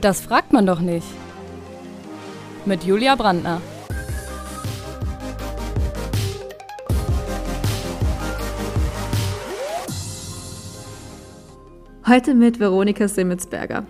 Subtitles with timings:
[0.00, 1.06] Das fragt man doch nicht.
[2.64, 3.60] Mit Julia Brandner.
[12.06, 13.84] Heute mit Veronika Simmetsberger.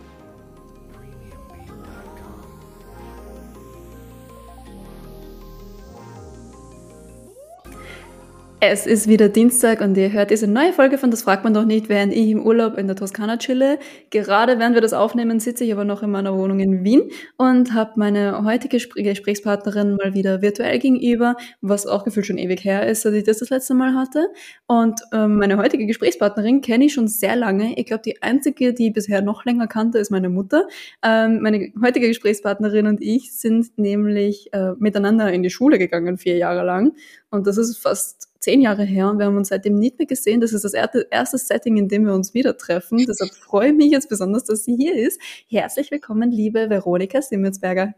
[8.61, 11.64] Es ist wieder Dienstag und ihr hört diese neue Folge von Das fragt man doch
[11.64, 13.79] nicht, während ich im Urlaub in der Toskana chille.
[14.11, 17.72] Gerade während wir das aufnehmen, sitze ich aber noch in meiner Wohnung in Wien und
[17.72, 23.03] habe meine heutige Gesprächspartnerin mal wieder virtuell gegenüber, was auch gefühlt schon ewig her ist,
[23.03, 24.26] seit ich das das letzte Mal hatte.
[24.67, 27.79] Und ähm, meine heutige Gesprächspartnerin kenne ich schon sehr lange.
[27.79, 30.67] Ich glaube, die einzige, die ich bisher noch länger kannte, ist meine Mutter.
[31.04, 36.36] Ähm, meine heutige Gesprächspartnerin und ich sind nämlich äh, miteinander in die Schule gegangen, vier
[36.36, 36.95] Jahre lang.
[37.31, 40.41] Und das ist fast zehn Jahre her und wir haben uns seitdem nicht mehr gesehen.
[40.41, 43.05] Das ist das erste Setting, in dem wir uns wieder treffen.
[43.06, 45.20] Deshalb freue ich mich jetzt besonders, dass sie hier ist.
[45.48, 47.95] Herzlich willkommen, liebe Veronika Simmelsberger.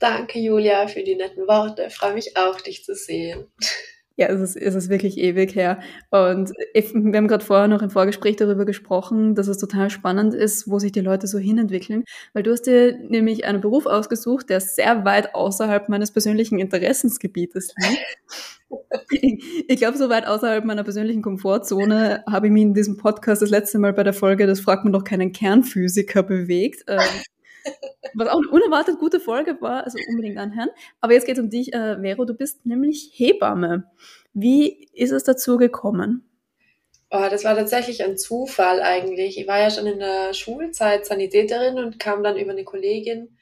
[0.00, 1.86] Danke, Julia, für die netten Worte.
[1.88, 3.46] Ich freue mich auch, dich zu sehen.
[4.18, 5.78] Ja, es ist, es ist wirklich ewig her.
[6.10, 10.68] Und wir haben gerade vorher noch im Vorgespräch darüber gesprochen, dass es total spannend ist,
[10.68, 12.02] wo sich die Leute so hinentwickeln.
[12.32, 17.72] Weil du hast dir nämlich einen Beruf ausgesucht, der sehr weit außerhalb meines persönlichen Interessensgebietes
[17.78, 19.38] liegt.
[19.68, 23.50] ich glaube, so weit außerhalb meiner persönlichen Komfortzone habe ich mich in diesem Podcast das
[23.50, 26.84] letzte Mal bei der Folge, das fragt man doch keinen Kernphysiker, bewegt.
[28.14, 30.70] Was auch eine unerwartet gute Folge war, also unbedingt anhören.
[31.00, 33.84] Aber jetzt geht es um dich, äh, Vero, du bist nämlich Hebamme.
[34.32, 36.24] Wie ist es dazu gekommen?
[37.10, 39.38] Oh, das war tatsächlich ein Zufall eigentlich.
[39.38, 43.38] Ich war ja schon in der Schulzeit Sanitäterin und kam dann über eine Kollegin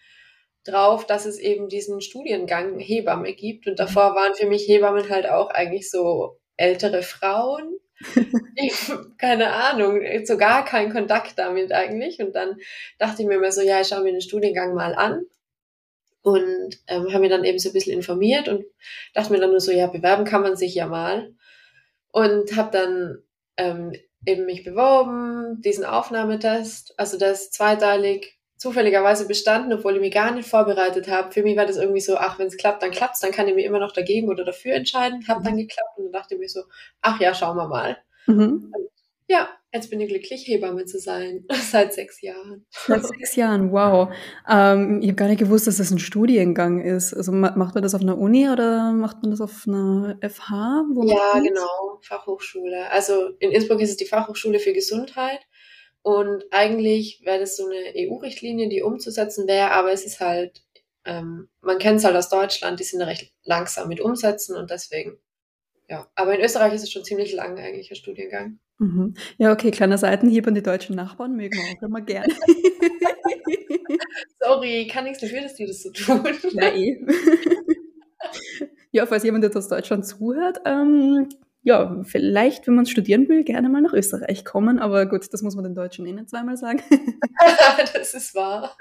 [0.65, 3.67] drauf, dass es eben diesen Studiengang Hebamme gibt.
[3.67, 7.77] Und davor waren für mich Hebammen halt auch eigentlich so ältere Frauen,
[9.19, 12.21] keine Ahnung, so gar keinen Kontakt damit eigentlich.
[12.21, 12.57] Und dann
[12.99, 15.23] dachte ich mir immer so, ja, ich schaue mir den Studiengang mal an.
[16.23, 18.65] Und ähm, habe mir dann eben so ein bisschen informiert und
[19.15, 21.33] dachte mir dann nur so, ja, bewerben kann man sich ja mal.
[22.11, 23.23] Und habe dann
[23.57, 23.93] ähm,
[24.27, 30.49] eben mich beworben, diesen Aufnahmetest, also das zweiteilig zufälligerweise bestanden, obwohl ich mich gar nicht
[30.49, 31.33] vorbereitet habe.
[31.33, 33.55] Für mich war das irgendwie so, ach, wenn es klappt, dann klappt's, dann kann ich
[33.55, 35.27] mir immer noch dagegen oder dafür entscheiden.
[35.29, 35.59] Hab dann mhm.
[35.59, 36.63] geklappt und dann dachte ich mir so,
[37.03, 37.99] ach ja, schauen wir mal.
[38.27, 38.73] Mhm.
[39.29, 41.45] Ja, jetzt bin ich glücklich, Hebamme zu sein.
[41.51, 42.65] Seit sechs Jahren.
[42.71, 44.09] Seit sechs Jahren, wow.
[44.49, 47.13] Ähm, ich habe gar nicht gewusst, dass das ein Studiengang ist.
[47.13, 50.85] Also macht man das auf einer Uni oder macht man das auf einer FH?
[51.05, 52.91] ja, genau, Fachhochschule.
[52.91, 55.41] Also in Innsbruck ist es die Fachhochschule für Gesundheit.
[56.07, 60.63] Und eigentlich wäre das so eine EU-Richtlinie, die umzusetzen wäre, aber es ist halt,
[61.05, 65.19] ähm, man kennt es halt aus Deutschland, die sind recht langsam mit Umsetzen und deswegen,
[65.89, 66.09] ja.
[66.15, 68.61] Aber in Österreich ist es schon ziemlich lang eigentlich, ein Studiengang.
[68.79, 69.15] Mhm.
[69.39, 72.29] Ja, okay, kleiner Seitenhieb an die deutschen Nachbarn, mögen wir auch immer gerne.
[74.39, 76.25] Sorry, kann nichts dafür, dass die das so tun.
[76.53, 77.05] Ja, eh.
[78.93, 81.31] ja, falls jemand jetzt aus Deutschland zuhört, ähm,
[81.67, 84.79] ja, vielleicht, wenn man studieren will, gerne mal nach Österreich kommen.
[84.79, 86.81] Aber gut, das muss man den Deutschen eh nicht zweimal sagen.
[87.93, 88.77] das ist wahr.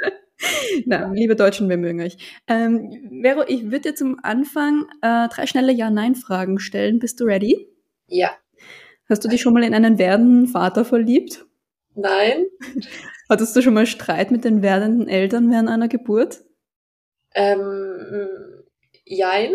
[0.86, 2.16] Na, liebe Deutschen, wir mögen euch.
[2.46, 2.92] Ähm,
[3.24, 7.00] Vero, ich würde dir zum Anfang äh, drei schnelle Ja-Nein-Fragen stellen.
[7.00, 7.68] Bist du ready?
[8.06, 8.30] Ja.
[9.10, 11.44] Hast du dich schon mal in einen werdenden Vater verliebt?
[11.96, 12.46] Nein.
[13.28, 16.44] Hattest du schon mal Streit mit den werdenden Eltern während einer Geburt?
[17.34, 18.64] Ähm,
[19.06, 19.54] jein.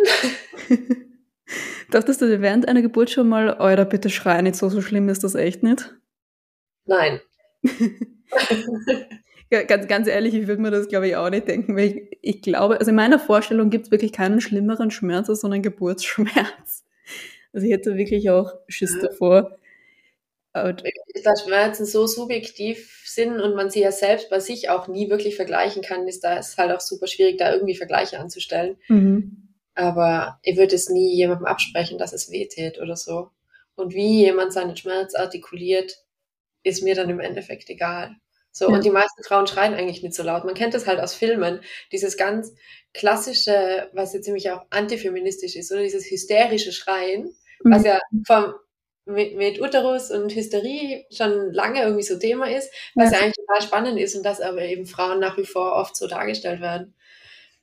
[1.91, 5.09] Dachtest du dir während einer Geburt schon mal, euer bitte schrei nicht so, so schlimm
[5.09, 5.95] ist das echt nicht?
[6.85, 7.21] Nein.
[9.51, 12.19] ja, ganz, ganz ehrlich, ich würde mir das, glaube ich, auch nicht denken, weil ich,
[12.23, 15.63] ich glaube, also in meiner Vorstellung gibt es wirklich keinen schlimmeren Schmerz als so einen
[15.63, 16.85] Geburtsschmerz.
[17.53, 19.01] Also ich hätte wirklich auch Schiss mhm.
[19.01, 19.59] davor.
[21.25, 25.35] dass Schmerzen so subjektiv sind und man sie ja selbst bei sich auch nie wirklich
[25.35, 28.77] vergleichen kann, ist da ist halt auch super schwierig, da irgendwie Vergleiche anzustellen.
[28.87, 29.50] Mhm.
[29.75, 33.31] Aber ich würde es nie jemandem absprechen, dass es weh tät oder so.
[33.77, 35.97] Und wie jemand seinen Schmerz artikuliert,
[36.63, 38.17] ist mir dann im Endeffekt egal.
[38.53, 38.75] So, ja.
[38.75, 40.45] und die meisten Frauen schreien eigentlich nicht so laut.
[40.45, 41.61] Man kennt das halt aus Filmen.
[41.93, 42.53] Dieses ganz
[42.93, 47.73] klassische, was ja ziemlich auch antifeministisch ist, oder dieses hysterische Schreien, mhm.
[47.73, 48.55] was ja vom,
[49.07, 53.19] mit, mit Uterus und Hysterie schon lange irgendwie so Thema ist, was ja.
[53.19, 56.07] ja eigentlich total spannend ist und dass aber eben Frauen nach wie vor oft so
[56.07, 56.95] dargestellt werden.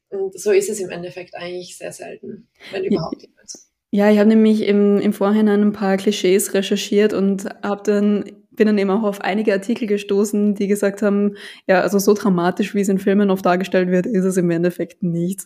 [0.10, 3.72] Und so ist es im Endeffekt eigentlich sehr selten, wenn überhaupt jemals.
[3.92, 8.68] Ja, ich habe nämlich im, im Vorhinein ein paar Klischees recherchiert und habe dann bin
[8.68, 11.38] dann eben auch auf einige Artikel gestoßen, die gesagt haben,
[11.68, 15.04] ja, also so dramatisch, wie es in Filmen oft dargestellt wird, ist es im Endeffekt
[15.04, 15.44] nicht.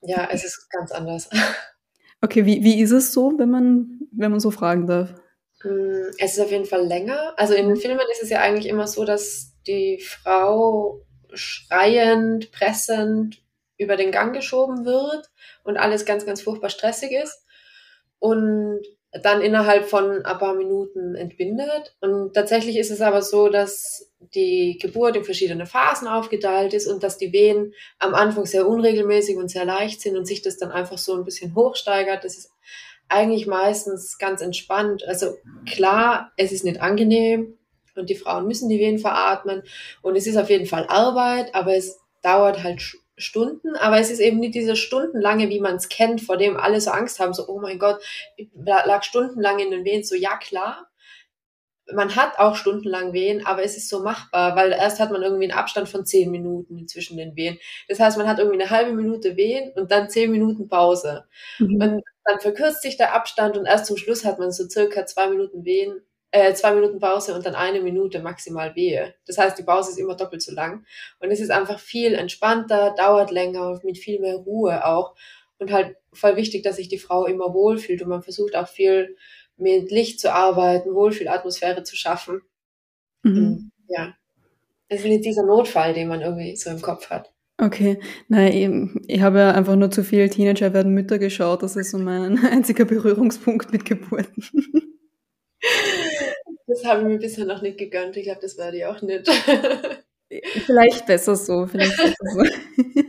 [0.00, 1.30] Ja, es ist ganz anders.
[2.22, 5.14] Okay, wie, wie ist es so, wenn man, wenn man so fragen darf?
[5.64, 7.32] Mm, es ist auf jeden Fall länger.
[7.38, 11.00] Also in den Filmen ist es ja eigentlich immer so, dass die Frau
[11.32, 13.42] schreiend, pressend
[13.80, 15.30] über den Gang geschoben wird
[15.64, 17.44] und alles ganz, ganz furchtbar stressig ist.
[18.18, 18.82] Und
[19.12, 21.96] dann innerhalb von ein paar Minuten entbindet.
[22.00, 27.02] Und tatsächlich ist es aber so, dass die Geburt in verschiedene Phasen aufgeteilt ist und
[27.02, 30.70] dass die Wehen am Anfang sehr unregelmäßig und sehr leicht sind und sich das dann
[30.70, 32.22] einfach so ein bisschen hochsteigert.
[32.22, 32.52] Das ist
[33.08, 35.02] eigentlich meistens ganz entspannt.
[35.08, 37.58] Also klar, es ist nicht angenehm
[37.96, 39.62] und die Frauen müssen die Wehen veratmen
[40.02, 44.20] und es ist auf jeden Fall Arbeit, aber es dauert halt Stunden, aber es ist
[44.20, 47.46] eben nicht diese stundenlange, wie man es kennt, vor dem alle so Angst haben, so,
[47.48, 48.02] oh mein Gott,
[48.36, 50.90] ich lag stundenlang in den Wehen, so, ja klar,
[51.92, 55.44] man hat auch stundenlang Wehen, aber es ist so machbar, weil erst hat man irgendwie
[55.44, 57.58] einen Abstand von zehn Minuten zwischen den Wehen.
[57.88, 61.24] Das heißt, man hat irgendwie eine halbe Minute Wehen und dann zehn Minuten Pause.
[61.58, 61.82] Mhm.
[61.82, 65.28] Und dann verkürzt sich der Abstand und erst zum Schluss hat man so circa zwei
[65.28, 66.00] Minuten Wehen
[66.32, 69.14] äh, zwei Minuten Pause und dann eine Minute maximal Wehe.
[69.26, 70.84] Das heißt, die Pause ist immer doppelt so lang.
[71.18, 75.14] Und es ist einfach viel entspannter, dauert länger, mit viel mehr Ruhe auch.
[75.58, 78.02] Und halt voll wichtig, dass sich die Frau immer wohlfühlt.
[78.02, 79.16] Und man versucht auch viel
[79.56, 82.42] mit Licht zu arbeiten, Wohlfühlatmosphäre zu schaffen.
[83.22, 83.70] Mhm.
[83.88, 84.14] ja.
[84.88, 87.32] Es ist nicht dieser Notfall, den man irgendwie so im Kopf hat.
[87.58, 91.62] Okay, nein, ich, ich habe ja einfach nur zu viel Teenager werden Mütter geschaut.
[91.62, 94.44] Das ist so mein einziger Berührungspunkt mit Geburten.
[96.70, 98.16] Das habe ich mir bisher noch nicht gegönnt.
[98.16, 99.28] Ich glaube, das werde ich auch nicht.
[100.64, 102.44] Vielleicht besser so, vielleicht besser so.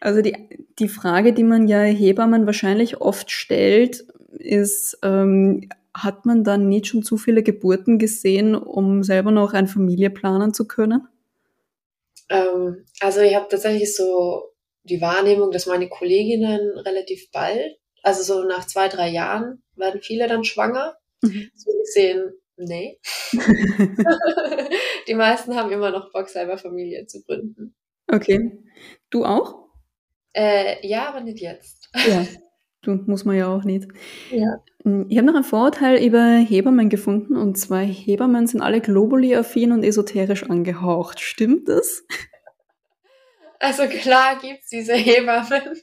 [0.00, 0.36] Also die,
[0.78, 4.04] die Frage, die man ja Hebammen wahrscheinlich oft stellt,
[4.38, 9.66] ist, ähm, hat man dann nicht schon zu viele Geburten gesehen, um selber noch eine
[9.66, 11.06] Familie planen zu können?
[12.28, 14.52] Ähm, also ich habe tatsächlich so
[14.84, 20.28] die Wahrnehmung, dass meine Kolleginnen relativ bald, also so nach zwei, drei Jahren, werden viele
[20.28, 20.96] dann schwanger.
[21.22, 21.50] Mhm.
[21.54, 22.98] So gesehen, nee.
[25.08, 27.74] die meisten haben immer noch Bock, selber Familie zu gründen.
[28.08, 28.58] Okay.
[29.10, 29.68] Du auch?
[30.32, 31.90] Äh, ja, aber nicht jetzt.
[32.06, 32.26] Ja.
[32.84, 33.86] Du muss man ja auch nicht.
[34.32, 34.60] Ja.
[34.82, 39.70] Hm, ich habe noch ein Vorurteil über Hebammen gefunden und zwar Hebammen sind alle globally-affin
[39.70, 41.20] und esoterisch angehaucht.
[41.20, 42.04] Stimmt das?
[43.60, 45.80] Also klar gibt's diese Hebammen.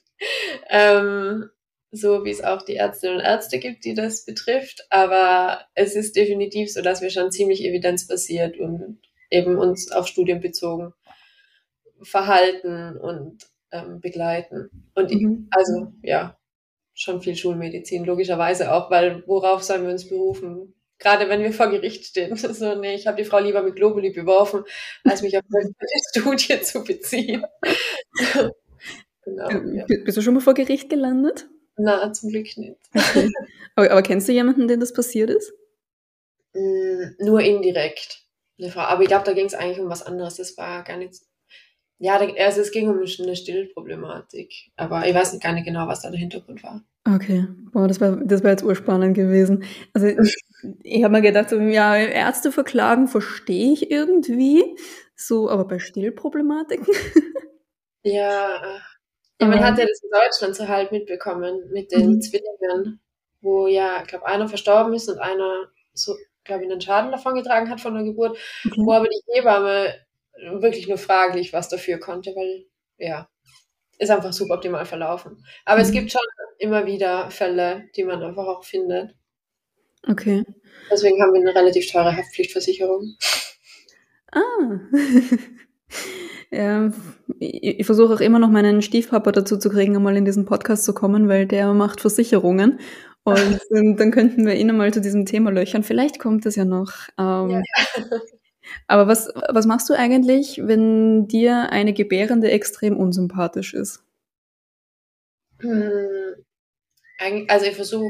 [0.69, 1.50] Ähm,
[1.91, 4.86] so wie es auch die Ärztinnen und Ärzte gibt, die das betrifft.
[4.89, 9.00] Aber es ist definitiv so, dass wir schon ziemlich evidenzbasiert und
[9.30, 10.94] eben uns auf Studien bezogen
[12.01, 14.69] verhalten und ähm, begleiten.
[14.95, 15.47] Und mhm.
[15.51, 16.38] also ja,
[16.94, 20.75] schon viel Schulmedizin, logischerweise auch, weil worauf sollen wir uns berufen?
[20.97, 22.36] Gerade wenn wir vor Gericht stehen.
[22.36, 24.63] So, nee, ich habe die Frau lieber mit Globuli beworfen,
[25.06, 25.74] als mich auf eine
[26.09, 27.45] Studie zu beziehen.
[29.24, 29.86] genau, ja.
[30.03, 31.47] Bist du schon mal vor Gericht gelandet?
[31.79, 32.77] Na, zum Glück nicht.
[32.93, 33.29] Okay.
[33.75, 35.53] Aber, aber, kennst du jemanden, dem das passiert ist?
[36.53, 38.25] Mm, nur indirekt.
[38.75, 40.35] Aber ich glaube, da ging es eigentlich um was anderes.
[40.35, 41.21] Das war gar nicht.
[41.97, 44.71] Ja, also es ging um eine Stillproblematik.
[44.75, 46.83] Aber ich weiß gar nicht genau, was da der Hintergrund war.
[47.07, 49.63] Okay, boah, das war, das war jetzt urspannend gewesen.
[49.93, 50.07] Also
[50.83, 54.75] ich habe mir gedacht, so, ja, Ärzte verklagen verstehe ich irgendwie.
[55.15, 56.87] So, aber bei Stillproblematiken?
[58.03, 58.61] Ja,
[59.39, 62.21] ja, man hat ja das in Deutschland so halt mitbekommen mit den mhm.
[62.21, 63.00] Zwillingen,
[63.41, 67.36] wo ja, ich glaube, einer verstorben ist und einer so, glaube ich, einen Schaden davon
[67.36, 68.81] getragen hat von der Geburt, okay.
[68.83, 69.94] wo aber die Hebamme
[70.59, 72.65] wirklich nur fraglich was dafür konnte, weil
[72.98, 73.29] ja,
[73.98, 75.46] ist einfach super optimal verlaufen.
[75.65, 75.86] Aber mhm.
[75.86, 76.22] es gibt schon
[76.58, 79.15] immer wieder Fälle, die man einfach auch findet.
[80.08, 80.46] Okay.
[80.89, 83.15] Deswegen haben wir eine relativ teure Haftpflichtversicherung.
[84.31, 84.79] Ah.
[86.51, 86.91] Ja,
[87.39, 90.84] ich, ich versuche auch immer noch meinen Stiefpapa dazu zu kriegen, einmal in diesen Podcast
[90.84, 92.79] zu kommen, weil der macht Versicherungen.
[93.24, 93.60] Und
[94.00, 95.84] dann könnten wir ihn einmal zu diesem Thema löchern.
[95.84, 96.93] Vielleicht kommt es ja noch.
[97.17, 97.62] Ähm, ja.
[98.88, 104.03] Aber was, was machst du eigentlich, wenn dir eine Gebärende extrem unsympathisch ist?
[105.60, 106.46] Hm,
[107.48, 108.10] also ich versuche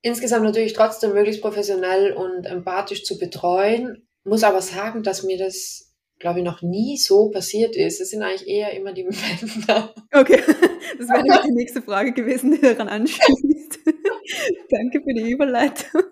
[0.00, 5.93] insgesamt natürlich trotzdem möglichst professionell und empathisch zu betreuen, muss aber sagen, dass mir das
[6.18, 8.00] glaube ich, noch nie so passiert ist.
[8.00, 9.94] Es sind eigentlich eher immer die Männer.
[10.12, 10.40] Okay,
[10.98, 13.80] das wäre die nächste Frage gewesen, die daran anschließt.
[14.70, 16.02] Danke für die Überleitung.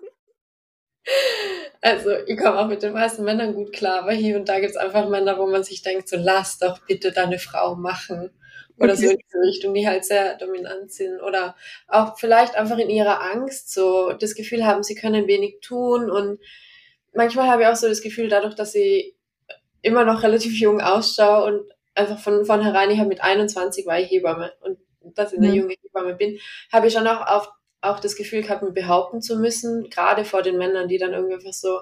[1.81, 4.71] Also, ich komme auch mit den meisten Männern gut klar, aber hier und da gibt
[4.71, 8.31] es einfach Männer, wo man sich denkt, so lass doch bitte deine Frau machen.
[8.77, 9.05] Oder okay.
[9.05, 11.21] so in diese Richtung, die halt sehr dominant sind.
[11.21, 11.55] Oder
[11.87, 16.09] auch vielleicht einfach in ihrer Angst so das Gefühl haben, sie können wenig tun.
[16.09, 16.39] Und
[17.13, 19.15] manchmal habe ich auch so das Gefühl, dadurch, dass sie
[19.83, 24.09] immer noch relativ jung ausschaue und einfach von vornherein, ich habe mit 21 war ich
[24.09, 24.79] Hebamme und
[25.15, 25.53] dass ich eine mhm.
[25.53, 26.39] junge Hebamme bin,
[26.71, 27.49] habe ich schon auch, auf,
[27.81, 31.35] auch das Gefühl gehabt, mich behaupten zu müssen, gerade vor den Männern, die dann irgendwie
[31.35, 31.81] einfach so,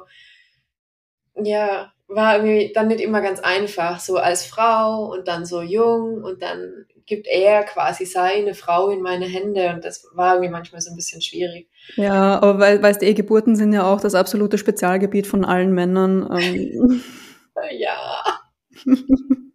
[1.36, 6.24] ja, war irgendwie dann nicht immer ganz einfach, so als Frau und dann so jung
[6.24, 10.82] und dann gibt er quasi seine Frau in meine Hände und das war irgendwie manchmal
[10.82, 11.70] so ein bisschen schwierig.
[11.96, 15.74] Ja, aber weil, weißt du, eh, Geburten sind ja auch das absolute Spezialgebiet von allen
[15.74, 16.28] Männern.
[16.38, 17.04] Ähm.
[17.72, 18.24] ja.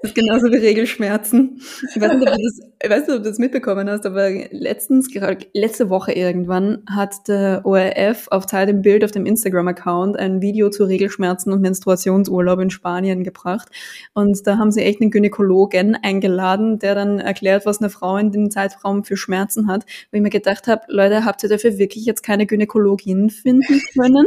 [0.00, 1.60] Das ist genauso wie Regelschmerzen.
[1.94, 4.30] Ich weiß nicht, ob du das, ich weiß nicht, ob du das mitbekommen hast, aber
[4.50, 10.16] letztens, gerade letzte Woche irgendwann, hat der ORF auf Zeit im Bild auf dem Instagram-Account
[10.16, 13.70] ein Video zu Regelschmerzen und Menstruationsurlaub in Spanien gebracht.
[14.14, 18.30] Und da haben sie echt einen Gynäkologen eingeladen, der dann erklärt, was eine Frau in
[18.30, 19.84] dem Zeitraum für Schmerzen hat.
[20.12, 24.26] Wo ich mir gedacht habe, Leute, habt ihr dafür wirklich jetzt keine Gynäkologin finden können?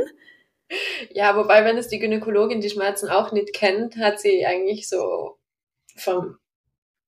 [1.10, 5.38] Ja, wobei, wenn es die Gynäkologin die Schmerzen auch nicht kennt, hat sie eigentlich so
[5.96, 6.38] vom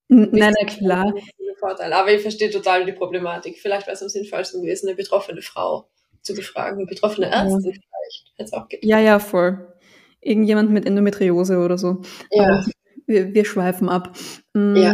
[0.10, 1.14] Nein, na klar.
[1.60, 1.94] Vorteil.
[1.94, 3.58] Aber ich verstehe total die Problematik.
[3.58, 5.90] Vielleicht wäre es am sinnvollsten gewesen, eine betroffene Frau
[6.22, 7.72] zu befragen, eine betroffene Ärztin ja.
[7.72, 8.34] vielleicht.
[8.38, 9.74] Hätte auch Ja, ja, voll.
[10.20, 12.02] Irgendjemand mit Endometriose oder so.
[12.32, 12.66] Ja.
[13.06, 14.16] Wir, wir, schweifen ab.
[14.54, 14.94] Mm, ja.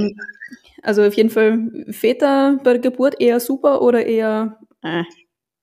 [0.81, 4.59] Also auf jeden Fall Väter bei der Geburt eher super oder eher.
[4.83, 5.03] Äh.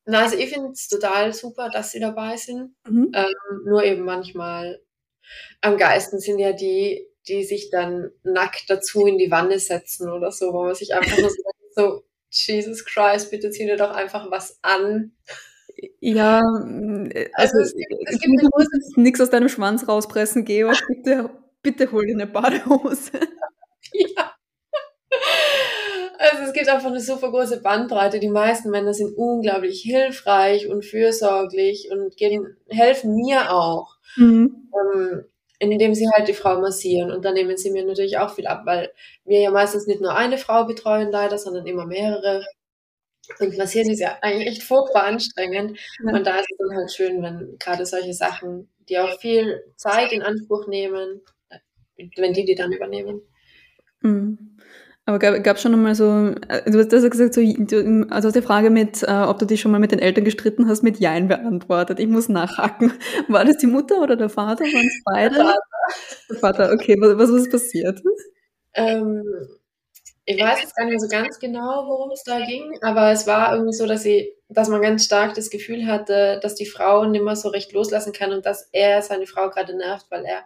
[0.07, 2.75] Na, also ich finde es total super, dass sie dabei sind.
[2.89, 3.11] Mhm.
[3.15, 4.81] Ähm, nur eben manchmal
[5.61, 10.31] am geisten sind ja die die sich dann nackt dazu in die Wanne setzen oder
[10.31, 11.31] so, wo man sich einfach nur
[11.75, 15.13] so, Jesus Christ, bitte zieh dir doch einfach was an.
[16.01, 16.41] Ja,
[17.11, 17.75] äh, also, also es,
[18.07, 20.83] es gibt du nichts aus deinem Schwanz rauspressen, Georg.
[20.89, 21.31] Bitte,
[21.63, 23.13] bitte hol dir eine Badehose.
[23.93, 24.35] Ja.
[26.19, 28.21] Also es gibt einfach eine super große Bandbreite.
[28.21, 33.97] Die meisten Männer sind unglaublich hilfreich und fürsorglich und gehen, helfen mir auch.
[34.17, 34.71] Mhm.
[34.73, 35.25] Ähm,
[35.59, 37.11] indem sie halt die Frau massieren.
[37.11, 38.93] Und dann nehmen sie mir natürlich auch viel ab, weil
[39.25, 42.45] wir ja meistens nicht nur eine Frau betreuen leider, sondern immer mehrere.
[43.41, 45.79] Und massieren ist ja eigentlich echt furchtbar anstrengend.
[46.05, 46.13] Ja.
[46.13, 50.13] Und da ist es dann halt schön, wenn gerade solche Sachen, die auch viel Zeit
[50.13, 51.23] in Anspruch nehmen,
[52.17, 53.23] wenn die die dann übernehmen.
[54.01, 54.59] Mhm.
[55.09, 57.41] Aber gab es schon mal so, äh, du hast das gesagt, so,
[58.11, 60.83] also die Frage mit, äh, ob du dich schon mal mit den Eltern gestritten hast,
[60.83, 62.01] mit Jein beantwortet.
[62.01, 62.93] Ich muss nachhaken.
[63.29, 64.65] War das die Mutter oder der Vater?
[64.65, 65.35] Waren es beide?
[65.37, 65.59] Der Vater.
[66.29, 66.97] Der Vater, okay.
[66.99, 68.03] Was, was ist passiert?
[68.75, 69.23] Ähm,
[70.25, 73.53] ich weiß jetzt gar nicht so ganz genau, worum es da ging, aber es war
[73.53, 77.23] irgendwie so, dass sie, dass man ganz stark das Gefühl hatte, dass die Frau nicht
[77.23, 80.45] mehr so recht loslassen kann und dass er seine Frau gerade nervt, weil er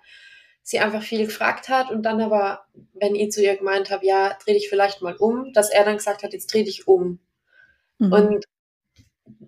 [0.63, 2.65] sie einfach viel gefragt hat und dann aber,
[2.95, 5.97] wenn ich zu ihr gemeint habe, ja, dreh dich vielleicht mal um, dass er dann
[5.97, 7.19] gesagt hat, jetzt dreh dich um.
[7.99, 8.13] Mhm.
[8.13, 8.45] Und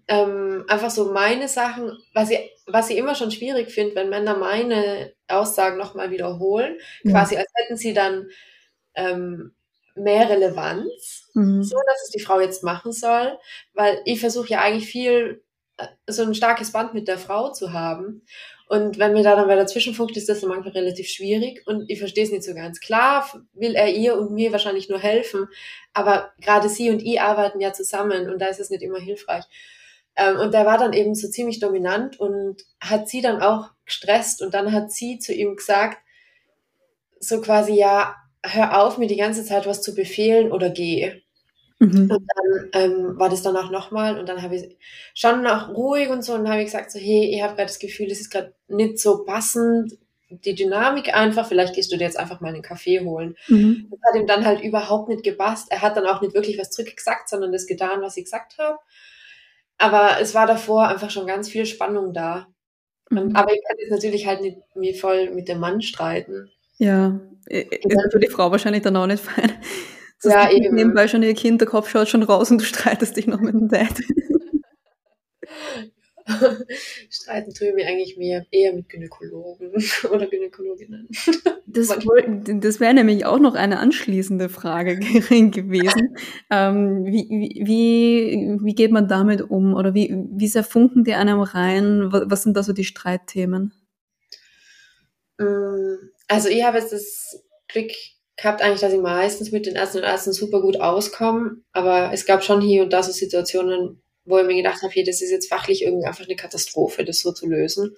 [0.08, 4.36] ähm, einfach so meine Sachen, was ich, was ich immer schon schwierig finde, wenn Männer
[4.36, 7.10] meine Aussagen nochmal wiederholen, mhm.
[7.10, 8.28] quasi als hätten sie dann
[8.94, 9.54] ähm,
[9.94, 11.62] mehr Relevanz, mhm.
[11.62, 13.38] so dass es die Frau jetzt machen soll,
[13.74, 15.42] weil ich versuche ja eigentlich viel
[15.76, 18.22] äh, so ein starkes Band mit der Frau zu haben
[18.72, 21.90] und wenn mir da dann wer dazwischen funkt, ist das dann manchmal relativ schwierig und
[21.90, 22.80] ich verstehe es nicht so ganz.
[22.80, 25.46] Klar will er ihr und mir wahrscheinlich nur helfen,
[25.92, 29.44] aber gerade sie und ich arbeiten ja zusammen und da ist es nicht immer hilfreich.
[30.16, 34.40] Ähm, und der war dann eben so ziemlich dominant und hat sie dann auch gestresst
[34.40, 35.98] und dann hat sie zu ihm gesagt,
[37.20, 41.20] so quasi, ja, hör auf, mir die ganze Zeit was zu befehlen oder geh.
[41.82, 42.10] Mhm.
[42.12, 44.78] Und dann ähm, war das danach nochmal und dann habe ich
[45.14, 47.80] schon noch ruhig und so und habe ich gesagt so, hey, ich habe gerade das
[47.80, 49.98] Gefühl, das ist gerade nicht so passend,
[50.30, 53.36] die Dynamik einfach, vielleicht gehst du dir jetzt einfach mal einen Kaffee holen.
[53.48, 53.88] Mhm.
[53.90, 55.72] Das hat ihm dann halt überhaupt nicht gepasst.
[55.72, 58.78] Er hat dann auch nicht wirklich was zurückgesagt, sondern das getan, was ich gesagt habe.
[59.76, 62.46] Aber es war davor einfach schon ganz viel Spannung da.
[63.10, 63.34] Mhm.
[63.34, 66.48] aber ich kann jetzt natürlich halt nicht mir voll mit dem Mann streiten.
[66.78, 69.52] Ja, ist für die Frau wahrscheinlich dann auch nicht fein.
[70.22, 70.74] Das ja, eben.
[70.74, 73.54] Nebenbei schon ihr Kind, der Kopf schaut schon raus und du streitest dich noch mit
[73.54, 74.00] dem Dad.
[77.10, 79.72] Streiten tue ich mir eigentlich mehr, eher mit Gynäkologen
[80.10, 81.08] oder Gynäkologinnen.
[81.66, 86.16] Das, das wäre nämlich auch noch eine anschließende Frage gewesen.
[86.50, 91.40] Ähm, wie, wie, wie geht man damit um oder wie, wie sehr funken die einem
[91.40, 92.08] rein?
[92.12, 93.72] Was sind da so die Streitthemen?
[95.38, 95.96] Mm,
[96.28, 97.90] also ich habe jetzt das Glück
[98.42, 102.26] gehabt eigentlich, dass ich meistens mit den Ärzten und Ärzten super gut auskomme, aber es
[102.26, 105.30] gab schon hier und da so Situationen, wo ich mir gedacht habe, hey, das ist
[105.30, 107.96] jetzt fachlich irgendwie einfach eine Katastrophe, das so zu lösen.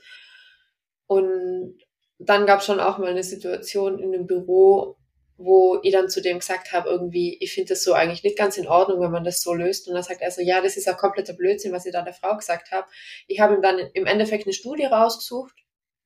[1.06, 1.78] Und
[2.18, 4.96] dann gab es schon auch mal eine Situation in einem Büro,
[5.36, 8.56] wo ich dann zu dem gesagt habe, irgendwie, ich finde das so eigentlich nicht ganz
[8.56, 9.88] in Ordnung, wenn man das so löst.
[9.88, 12.14] Und dann sagt er so, ja, das ist ja kompletter Blödsinn, was ich da der
[12.14, 12.86] Frau gesagt habe.
[13.26, 15.54] Ich habe ihm dann im Endeffekt eine Studie rausgesucht,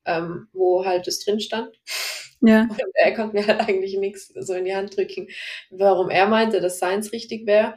[0.06, 1.76] ähm, wo halt das drin stand.
[2.40, 2.62] Ja.
[2.62, 5.28] Und er konnte mir halt eigentlich nichts so in die Hand drücken,
[5.70, 7.74] warum er meinte, dass seins richtig wäre.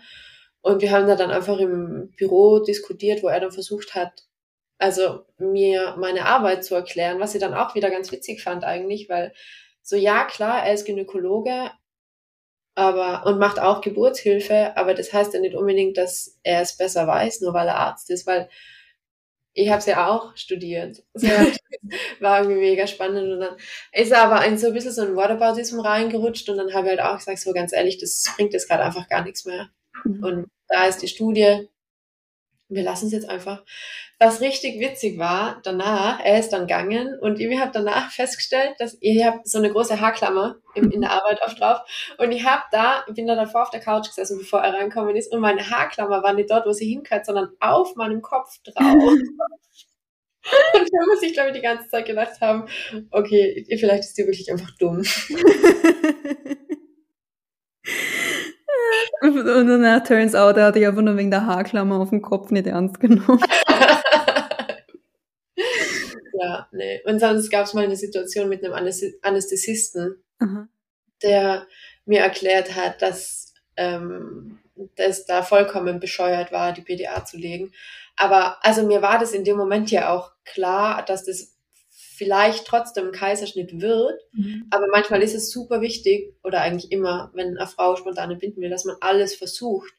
[0.61, 4.25] Und wir haben da dann einfach im Büro diskutiert, wo er dann versucht hat,
[4.77, 9.09] also mir meine Arbeit zu erklären, was sie dann auch wieder ganz witzig fand eigentlich,
[9.09, 9.33] weil
[9.83, 11.71] so ja klar, er ist Gynäkologe,
[12.75, 17.07] aber und macht auch Geburtshilfe, aber das heißt ja nicht unbedingt, dass er es besser
[17.07, 18.49] weiß, nur weil er Arzt ist, weil
[19.53, 21.03] ich habe es ja auch studiert.
[22.19, 23.31] War irgendwie mega spannend.
[23.31, 23.57] Und dann
[23.91, 26.91] ist er aber ein, so ein bisschen so ein Whataboutism reingerutscht und dann habe ich
[26.91, 29.69] halt auch gesagt, so ganz ehrlich, das bringt jetzt gerade einfach gar nichts mehr.
[30.05, 30.23] Mhm.
[30.23, 31.67] Und da ist die Studie,
[32.71, 33.63] wir lassen es jetzt einfach.
[34.19, 38.97] Was richtig witzig war, danach, er ist dann gegangen und ich habe danach festgestellt, dass
[39.01, 41.79] ihr habt so eine große Haarklammer in, in der Arbeit oft drauf
[42.17, 45.31] und ich habe da, bin da davor auf der Couch gesessen, bevor er reinkommen ist
[45.31, 49.13] und meine Haarklammer war nicht dort, wo sie hingehört, sondern auf meinem Kopf drauf.
[50.73, 52.65] Und da muss ich, glaube ich, die ganze Zeit gedacht haben,
[53.11, 55.03] okay, vielleicht ist die wirklich einfach dumm.
[59.21, 62.51] Und dann turns out, er hat dich einfach nur wegen der Haarklammer auf dem Kopf
[62.51, 63.39] nicht ernst genommen.
[66.33, 67.01] ja, nee.
[67.05, 68.73] Und sonst gab es mal eine Situation mit einem
[69.21, 70.67] Anästhesisten, Aha.
[71.21, 71.67] der
[72.05, 74.59] mir erklärt hat, dass ähm,
[74.95, 77.71] das da vollkommen bescheuert war, die PDA zu legen.
[78.15, 81.57] Aber also mir war das in dem Moment ja auch klar, dass das
[82.21, 84.21] vielleicht trotzdem ein Kaiserschnitt wird.
[84.33, 84.67] Mhm.
[84.69, 88.69] Aber manchmal ist es super wichtig oder eigentlich immer, wenn eine Frau spontan binden will,
[88.69, 89.91] dass man alles versucht.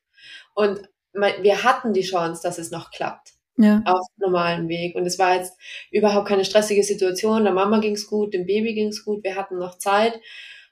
[0.55, 3.33] Und wir hatten die Chance, dass es noch klappt.
[3.57, 3.83] Ja.
[3.87, 4.95] Auf normalen Weg.
[4.95, 5.59] Und es war jetzt
[5.91, 7.43] überhaupt keine stressige Situation.
[7.43, 10.21] Der Mama ging es gut, dem Baby ging es gut, wir hatten noch Zeit.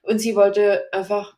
[0.03, 1.37] Und sie wollte einfach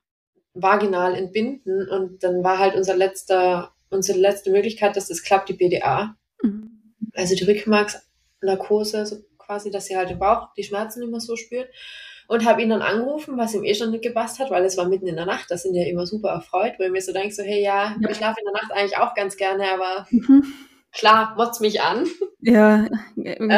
[0.53, 1.89] vaginal entbinden.
[1.89, 6.17] Und dann war halt unser letzter, unsere letzte Möglichkeit, dass das klappt, die BDA.
[6.43, 6.95] Mhm.
[7.15, 11.69] Also die Rückmarksnarkose, so quasi, dass sie halt im Bauch die Schmerzen immer so spürt.
[12.29, 14.89] Und habe ihn dann angerufen, was ihm eh schon nicht gepasst hat, weil es war
[14.89, 15.51] mitten in der Nacht.
[15.51, 18.41] Das sind ja immer super erfreut, weil mir so denke, so, hey, ja, ich schlafe
[18.41, 20.45] in der Nacht eigentlich auch ganz gerne, aber mhm
[20.93, 22.07] klar, motzt mich an.
[22.41, 23.51] Ja, ähm,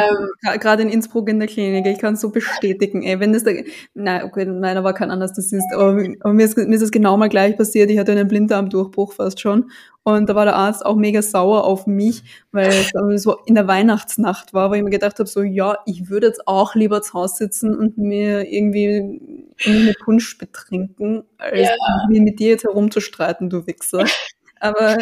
[0.59, 3.03] gerade in Innsbruck in der Klinik, ich kann es so bestätigen.
[3.03, 3.51] Ey, wenn das da,
[3.93, 6.91] nein, okay, nein, aber kein anderes das ist, aber, aber mir, ist, mir ist es
[6.91, 7.89] genau mal gleich passiert.
[7.89, 9.71] Ich hatte einen Blinddarmdurchbruch fast schon
[10.07, 13.67] und da war der Arzt auch mega sauer auf mich, weil es so in der
[13.67, 17.13] Weihnachtsnacht war, wo ich mir gedacht habe, so ja, ich würde jetzt auch lieber zu
[17.13, 21.75] Hause sitzen und mir irgendwie eine Punsch betrinken, als ja.
[22.07, 24.05] mit dir jetzt herumzustreiten, du Wichser.
[24.59, 24.97] Aber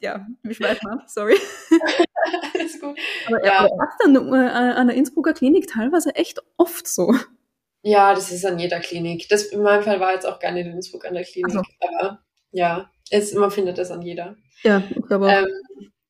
[0.00, 1.36] ja, ich weiß mal, sorry.
[2.54, 2.98] Alles gut.
[3.26, 3.66] Aber ja.
[3.66, 7.14] er macht dann äh, an der Innsbrucker Klinik teilweise echt oft so.
[7.82, 9.28] Ja, das ist an jeder Klinik.
[9.28, 11.62] Das in meinem Fall war jetzt auch gar nicht in Innsbruck an der Klinik, so.
[11.80, 14.36] aber ja, es, man findet das an jeder.
[14.62, 15.30] Ja, ich glaube auch.
[15.30, 15.46] Ähm,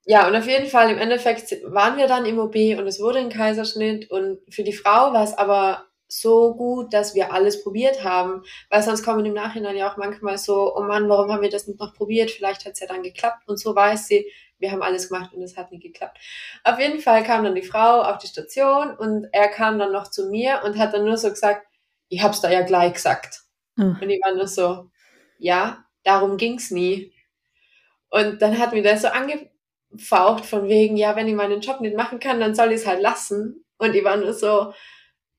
[0.06, 3.18] ja, und auf jeden Fall im Endeffekt waren wir dann im OB und es wurde
[3.18, 8.04] ein Kaiserschnitt und für die Frau war es aber so gut, dass wir alles probiert
[8.04, 11.50] haben, weil sonst kommen im Nachhinein ja auch manchmal so, oh Mann, warum haben wir
[11.50, 12.30] das nicht noch probiert?
[12.30, 15.42] Vielleicht hat es ja dann geklappt und so weiß sie, wir haben alles gemacht und
[15.42, 16.18] es hat nicht geklappt.
[16.64, 20.10] Auf jeden Fall kam dann die Frau auf die Station und er kam dann noch
[20.10, 21.66] zu mir und hat dann nur so gesagt,
[22.08, 23.42] ich hab's da ja gleich gesagt.
[23.76, 23.98] Mhm.
[24.00, 24.90] Und ich war nur so,
[25.38, 27.12] ja, darum ging's nie.
[28.08, 31.96] Und dann hat mir das so angefaucht von wegen, ja, wenn ich meinen Job nicht
[31.96, 33.64] machen kann, dann soll ich es halt lassen.
[33.78, 34.72] Und ich war nur so,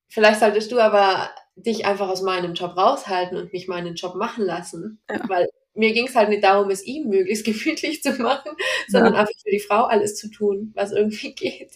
[0.08, 4.46] Vielleicht solltest du aber dich einfach aus meinem Job raushalten und mich meinen Job machen
[4.46, 5.00] lassen.
[5.10, 5.22] Ja.
[5.28, 8.52] Weil mir ging es halt nicht darum, es ihm möglichst gemütlich zu machen,
[8.88, 9.20] sondern ja.
[9.20, 11.72] einfach für die Frau alles zu tun, was irgendwie geht.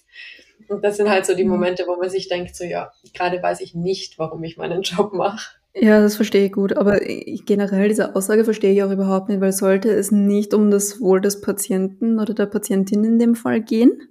[0.67, 1.51] Und das sind halt so die mhm.
[1.51, 5.13] Momente, wo man sich denkt, so ja, gerade weiß ich nicht, warum ich meinen Job
[5.13, 5.57] mache.
[5.73, 6.75] Ja, das verstehe ich gut.
[6.75, 10.99] Aber generell diese Aussage verstehe ich auch überhaupt nicht, weil sollte es nicht um das
[10.99, 14.09] Wohl des Patienten oder der Patientin in dem Fall gehen?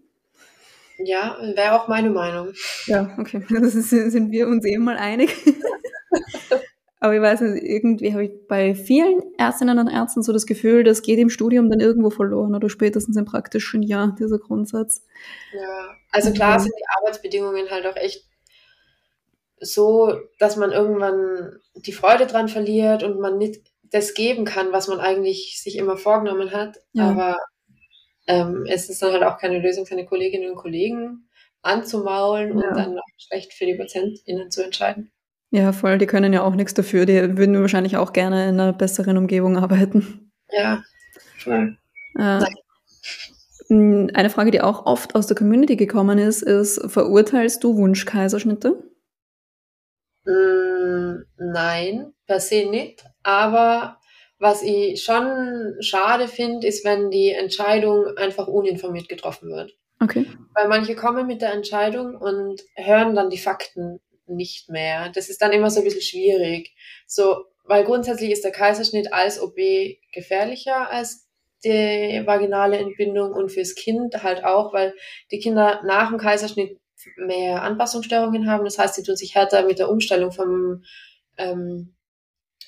[1.04, 2.52] Ja, wäre auch meine Meinung.
[2.86, 3.44] Ja, okay.
[3.60, 5.34] Das ist, sind wir uns eben mal einig.
[7.02, 10.84] Aber ich weiß nicht, irgendwie habe ich bei vielen Ärztinnen und Ärzten so das Gefühl,
[10.84, 15.06] das geht im Studium dann irgendwo verloren oder spätestens im praktischen Jahr, dieser Grundsatz.
[15.54, 18.26] Ja, also klar sind die Arbeitsbedingungen halt auch echt
[19.60, 24.88] so, dass man irgendwann die Freude dran verliert und man nicht das geben kann, was
[24.88, 26.78] man eigentlich sich immer vorgenommen hat.
[26.92, 27.10] Ja.
[27.10, 27.38] Aber
[28.30, 31.28] ähm, es ist dann halt auch keine Lösung, seine Kolleginnen und Kollegen
[31.62, 32.68] anzumaulen ja.
[32.68, 35.10] und dann auch schlecht für die PatientInnen zu entscheiden.
[35.50, 37.06] Ja, voll, die können ja auch nichts dafür.
[37.06, 40.30] Die würden wahrscheinlich auch gerne in einer besseren Umgebung arbeiten.
[40.50, 40.82] Ja,
[41.38, 41.76] voll.
[42.16, 42.44] Äh,
[43.68, 48.82] eine Frage, die auch oft aus der Community gekommen ist, ist, verurteilst du Wunschkaiserschnitte?
[50.24, 53.04] Mm, nein, per se nicht.
[53.22, 53.99] Aber
[54.40, 59.76] was ich schon schade finde, ist, wenn die Entscheidung einfach uninformiert getroffen wird.
[60.00, 60.26] Okay.
[60.55, 65.11] Weil manche kommen mit der Entscheidung und hören dann die Fakten nicht mehr.
[65.11, 66.74] Das ist dann immer so ein bisschen schwierig.
[67.07, 69.57] So, weil grundsätzlich ist der Kaiserschnitt als OB
[70.12, 71.29] gefährlicher als
[71.62, 74.94] die vaginale Entbindung und fürs Kind halt auch, weil
[75.31, 76.79] die Kinder nach dem Kaiserschnitt
[77.18, 78.64] mehr Anpassungsstörungen haben.
[78.64, 80.83] Das heißt, sie tun sich härter mit der Umstellung vom
[81.37, 81.94] ähm,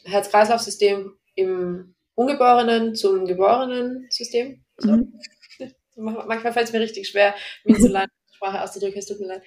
[0.05, 4.65] Herz-Kreislauf-System im ungeborenen zum geborenen System.
[4.77, 4.93] So.
[4.93, 5.19] Mhm.
[5.97, 9.43] Manchmal fällt es mir richtig schwer, mich so lange Sprache auszudrücken, es tut mir leid.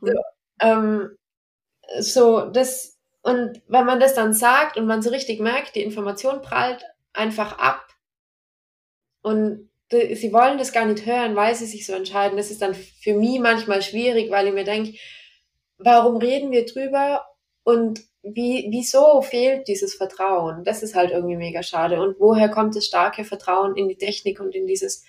[0.00, 0.12] So,
[0.60, 1.18] ähm,
[1.98, 6.40] so, das, und wenn man das dann sagt und man so richtig merkt, die Information
[6.40, 7.86] prallt einfach ab
[9.22, 12.36] und sie wollen das gar nicht hören, weil sie sich so entscheiden.
[12.36, 14.98] Das ist dann für mich manchmal schwierig, weil ich mir denke,
[15.76, 17.26] warum reden wir drüber
[17.62, 20.64] und wie, wieso fehlt dieses Vertrauen?
[20.64, 22.00] Das ist halt irgendwie mega schade.
[22.00, 25.04] Und woher kommt das starke Vertrauen in die Technik und in dieses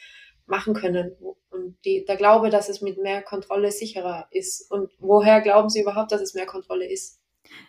[0.47, 1.15] machen können?
[1.51, 4.69] Und die, der Glaube, dass es mit mehr Kontrolle sicherer ist.
[4.71, 7.19] Und woher glauben Sie überhaupt, dass es mehr Kontrolle ist?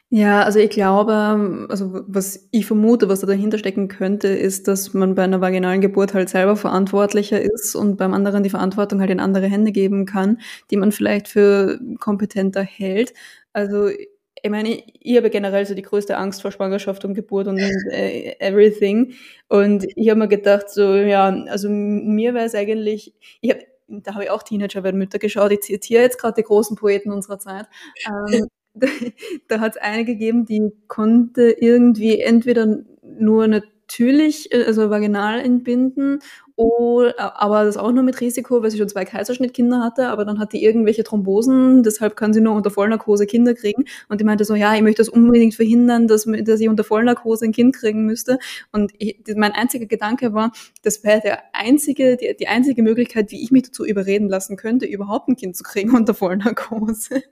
[0.09, 4.95] Ja, also ich glaube, also was ich vermute, was da dahinter stecken könnte, ist, dass
[4.95, 9.11] man bei einer vaginalen Geburt halt selber verantwortlicher ist und beim anderen die Verantwortung halt
[9.11, 10.39] in andere Hände geben kann,
[10.71, 13.13] die man vielleicht für kompetenter hält.
[13.53, 13.89] Also
[14.45, 18.37] ich meine, ich habe generell so die größte Angst vor Schwangerschaft und Geburt und äh,
[18.41, 19.15] everything.
[19.49, 24.13] Und ich habe mir gedacht, so, ja, also mir wäre es eigentlich, ich habe, da
[24.13, 27.39] habe ich auch Teenager werden Mütter geschaut, ich zitiere jetzt gerade die großen Poeten unserer
[27.39, 27.65] Zeit.
[28.07, 28.49] Ähm,
[29.49, 32.67] da, hat es eine gegeben, die konnte irgendwie entweder
[33.03, 36.21] nur natürlich, äh, also vaginal entbinden
[36.57, 40.39] Oh, aber das auch nur mit Risiko, weil sie schon zwei Kaiserschnittkinder hatte, aber dann
[40.39, 43.87] hat die irgendwelche Thrombosen, deshalb kann sie nur unter Vollnarkose Kinder kriegen.
[44.09, 47.47] Und die meinte so, ja, ich möchte das unbedingt verhindern, dass, dass ich unter Vollnarkose
[47.47, 48.39] ein Kind kriegen müsste.
[48.71, 53.43] Und ich, mein einziger Gedanke war, das wäre der einzige, die, die einzige Möglichkeit, wie
[53.43, 57.25] ich mich dazu überreden lassen könnte, überhaupt ein Kind zu kriegen unter Vollnarkose.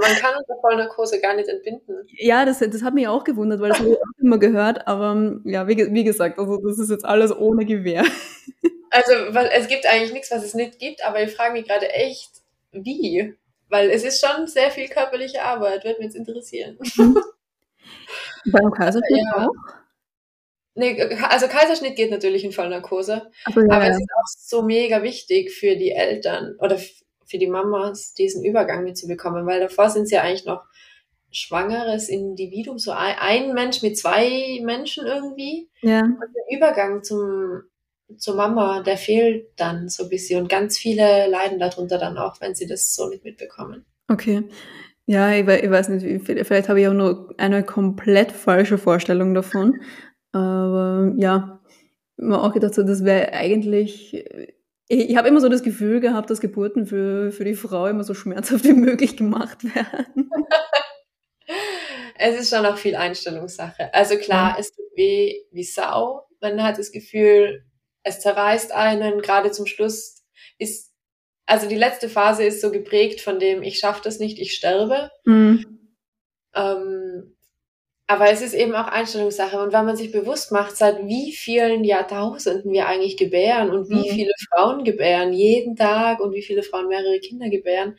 [0.00, 2.06] Man kann unter Vollnarkose gar nicht entbinden.
[2.10, 4.86] Ja, das, das hat mich auch gewundert, weil das habe ich auch immer gehört.
[4.86, 8.04] Aber ja, wie, wie gesagt, also das ist jetzt alles ohne Gewehr.
[8.90, 11.90] Also weil, es gibt eigentlich nichts, was es nicht gibt, aber ich frage mich gerade
[11.90, 12.30] echt,
[12.72, 13.34] wie?
[13.68, 16.78] Weil es ist schon sehr viel körperliche Arbeit, würde mich jetzt interessieren.
[18.46, 19.46] Beim Kaiserschnitt ja.
[19.46, 19.52] auch?
[20.74, 23.90] Nee, also Kaiserschnitt geht natürlich in Vollnarkose, so, ja, aber ja.
[23.90, 26.78] es ist auch so mega wichtig für die Eltern oder
[27.28, 30.64] für die Mamas diesen Übergang mitzubekommen, weil davor sind sie ja eigentlich noch
[31.30, 35.68] schwangeres Individuum, so ein, ein Mensch mit zwei Menschen irgendwie.
[35.82, 36.00] Ja.
[36.00, 37.62] Und der Übergang zum,
[38.16, 40.42] zur Mama, der fehlt dann so ein bisschen.
[40.42, 43.84] Und ganz viele leiden darunter dann auch, wenn sie das so nicht mitbekommen.
[44.08, 44.44] Okay.
[45.06, 49.80] Ja, ich, ich weiß nicht, vielleicht habe ich auch nur eine komplett falsche Vorstellung davon.
[50.32, 51.60] Aber ja,
[52.16, 54.24] mir auch gedacht, so, das wäre eigentlich
[54.88, 58.14] ich, habe immer so das Gefühl gehabt, dass Geburten für, für die Frau immer so
[58.14, 60.30] schmerzhaft wie möglich gemacht werden.
[62.18, 63.92] es ist schon auch viel Einstellungssache.
[63.92, 64.56] Also klar, ja.
[64.58, 66.26] es tut weh wie Sau.
[66.40, 67.64] Man hat das Gefühl,
[68.02, 69.20] es zerreißt einen.
[69.20, 70.24] Gerade zum Schluss
[70.58, 70.94] ist,
[71.46, 75.10] also die letzte Phase ist so geprägt von dem, ich schaffe das nicht, ich sterbe.
[75.24, 75.90] Mhm.
[76.54, 77.36] Ähm,
[78.10, 79.60] aber es ist eben auch Einstellungssache.
[79.60, 84.10] Und wenn man sich bewusst macht, seit wie vielen Jahrtausenden wir eigentlich gebären und wie
[84.10, 84.14] mhm.
[84.14, 87.98] viele Frauen gebären jeden Tag und wie viele Frauen mehrere Kinder gebären,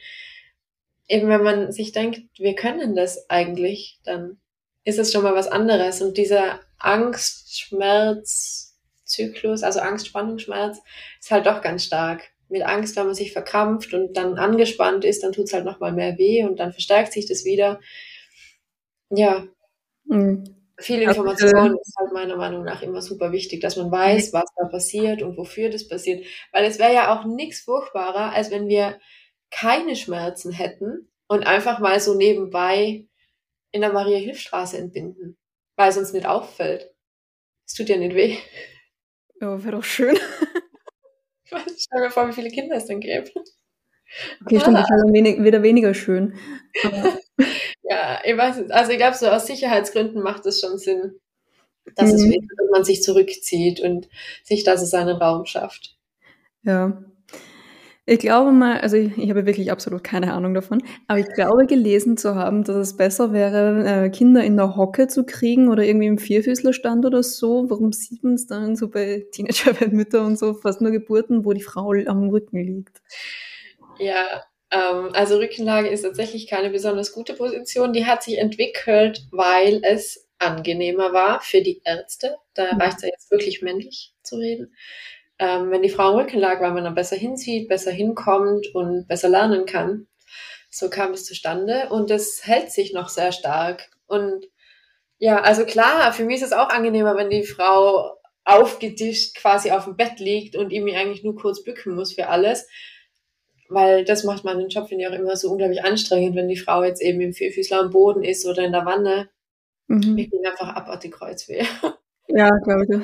[1.07, 4.39] eben wenn man sich denkt, wir können das eigentlich, dann
[4.83, 6.01] ist es schon mal was anderes.
[6.01, 10.79] Und dieser Angst-Schmerz-Zyklus, also Angst, Spannung, Schmerz,
[11.19, 12.23] ist halt doch ganz stark.
[12.47, 15.91] Mit Angst, wenn man sich verkrampft und dann angespannt ist, dann tut es halt nochmal
[15.91, 17.79] mehr weh und dann verstärkt sich das wieder.
[19.11, 19.47] Ja,
[20.09, 20.55] Mhm.
[20.79, 24.65] Viel Information ist halt meiner Meinung nach immer super wichtig, dass man weiß, was da
[24.67, 26.25] passiert und wofür das passiert.
[26.53, 28.99] Weil es wäre ja auch nichts furchtbarer, als wenn wir
[29.51, 33.07] keine Schmerzen hätten und einfach mal so nebenbei
[33.71, 35.37] in der Maria-Hilf-Straße entbinden,
[35.75, 36.89] weil es uns nicht auffällt.
[37.67, 38.37] Es tut ja nicht weh.
[39.41, 40.17] Ja, wäre doch schön.
[41.65, 43.27] Ich stell mir vor, wie viele Kinder es dann gäbe.
[44.45, 46.37] Okay, stimmt, das wäre wenig, wieder weniger schön.
[47.89, 48.71] Ja, ich weiß nicht.
[48.71, 51.19] Also ich glaube, so aus Sicherheitsgründen macht es schon Sinn,
[51.95, 52.15] dass mhm.
[52.15, 54.07] es wird, wenn man sich zurückzieht und
[54.43, 55.97] sich da so seinen Raum schafft.
[56.61, 57.03] Ja.
[58.05, 61.67] Ich glaube mal, also ich, ich habe wirklich absolut keine Ahnung davon, aber ich glaube
[61.67, 65.83] gelesen zu haben, dass es besser wäre, äh, Kinder in der Hocke zu kriegen oder
[65.83, 67.69] irgendwie im Vierfüßlerstand oder so.
[67.69, 71.61] Warum sieht man es dann so bei Teenager-Mütter und so fast nur Geburten, wo die
[71.61, 73.01] Frau am Rücken liegt?
[73.99, 74.43] Ja,
[75.13, 77.93] also Rückenlage ist tatsächlich keine besonders gute Position.
[77.93, 82.37] Die hat sich entwickelt, weil es angenehmer war für die Ärzte.
[82.53, 82.81] Da mhm.
[82.81, 84.75] reicht es ja jetzt wirklich männlich zu reden.
[85.37, 89.07] Ähm, wenn die Frau im Rücken lag, weil man dann besser hinzieht, besser hinkommt und
[89.07, 90.07] besser lernen kann.
[90.69, 93.89] So kam es zustande und es hält sich noch sehr stark.
[94.05, 94.45] Und
[95.17, 99.85] ja, also klar, für mich ist es auch angenehmer, wenn die Frau aufgedischt quasi auf
[99.85, 102.67] dem Bett liegt und ich mich eigentlich nur kurz bücken muss für alles.
[103.69, 106.83] Weil das macht meinen Job, finde ich, auch immer so unglaublich anstrengend, wenn die Frau
[106.83, 109.29] jetzt eben im Vierfüßler am Boden ist oder in der Wanne.
[109.87, 110.17] Mhm.
[110.17, 111.63] Ich bin einfach abartig Kreuzweh.
[112.27, 113.01] Ja, glaube ich.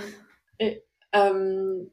[0.58, 1.92] Äh, ähm,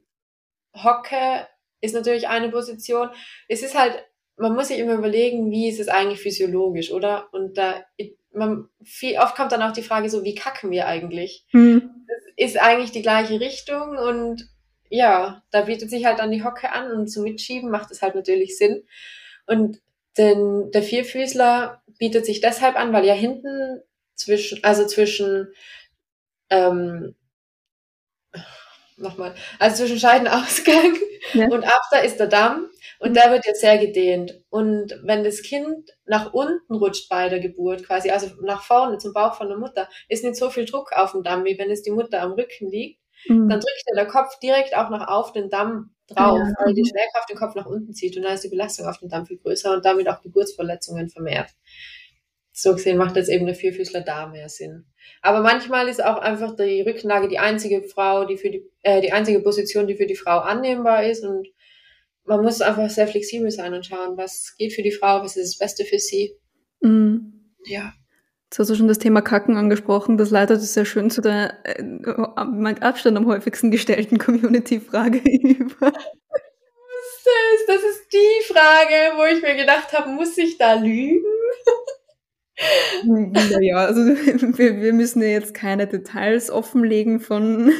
[0.75, 1.47] Hocke
[1.81, 3.09] ist natürlich eine Position.
[3.47, 4.03] Es ist halt,
[4.37, 7.27] man muss sich immer überlegen, wie ist es eigentlich physiologisch, oder?
[7.31, 7.83] Und da,
[8.33, 11.45] man, viel, oft kommt dann auch die Frage so, wie kacken wir eigentlich?
[11.51, 12.05] Mhm.
[12.07, 14.47] Das ist eigentlich die gleiche Richtung und
[14.93, 18.13] ja, da bietet sich halt dann die Hocke an und zum Mitschieben macht es halt
[18.13, 18.85] natürlich Sinn.
[19.47, 19.81] Und
[20.19, 23.81] denn der Vierfüßler bietet sich deshalb an, weil ja hinten
[24.13, 25.51] zwischen, also zwischen
[26.51, 27.15] ähm,
[28.95, 30.95] nochmal, also zwischen Scheidenausgang
[31.33, 31.47] ja.
[31.47, 33.13] und After ist der Damm und mhm.
[33.15, 34.43] der wird jetzt sehr gedehnt.
[34.51, 39.11] Und wenn das Kind nach unten rutscht bei der Geburt, quasi, also nach vorne zum
[39.11, 41.81] Bauch von der Mutter, ist nicht so viel Druck auf dem Damm, wie wenn es
[41.81, 43.02] die Mutter am Rücken liegt.
[43.27, 43.49] Mhm.
[43.49, 46.65] Dann drückt der Kopf direkt auch noch auf den Damm drauf, ja.
[46.65, 49.09] weil die Schwerkraft den Kopf nach unten zieht und dann ist die Belastung auf den
[49.09, 51.49] Damm viel größer und damit auch Geburtsverletzungen vermehrt
[52.53, 54.85] so gesehen macht jetzt eben der Vierfüßler da mehr Sinn.
[55.21, 59.11] Aber manchmal ist auch einfach die Rückenlage die einzige Frau, die für die, äh, die
[59.11, 61.47] einzige Position, die für die Frau annehmbar ist und
[62.25, 65.53] man muss einfach sehr flexibel sein und schauen, was geht für die Frau, was ist
[65.53, 66.37] das Beste für sie.
[66.79, 67.55] Mhm.
[67.65, 67.93] Ja.
[68.53, 70.15] Jetzt hast du schon das Thema Kacken angesprochen.
[70.15, 75.91] Das leitet sehr schön zu der äh, mit Abstand am häufigsten gestellten Community-Frage über.
[77.65, 81.25] Das ist die Frage, wo ich mir gedacht habe, muss ich da lügen?
[83.05, 87.73] Naja, also wir, wir müssen ja jetzt keine Details offenlegen von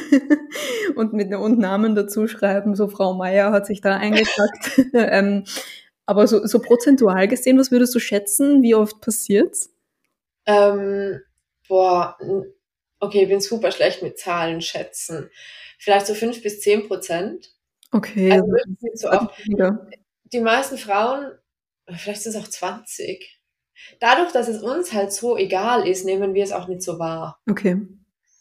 [0.96, 2.74] und mit und Namen dazu schreiben.
[2.74, 4.80] So Frau Meier hat sich da eingetragt.
[4.92, 5.44] ähm,
[6.04, 8.60] aber so, so prozentual gesehen, was würdest du schätzen?
[8.60, 9.73] Wie oft passiert's?
[10.46, 11.20] Ähm,
[11.68, 12.16] boah,
[13.00, 15.30] okay, ich bin super schlecht mit Zahlen schätzen.
[15.78, 17.52] Vielleicht so fünf bis zehn Prozent.
[17.92, 18.32] Okay.
[18.32, 18.46] Also
[18.94, 19.42] so oft.
[20.32, 21.32] Die meisten Frauen,
[21.86, 23.40] vielleicht sind es auch 20
[24.00, 27.40] dadurch, dass es uns halt so egal ist, nehmen wir es auch nicht so wahr.
[27.48, 27.80] Okay.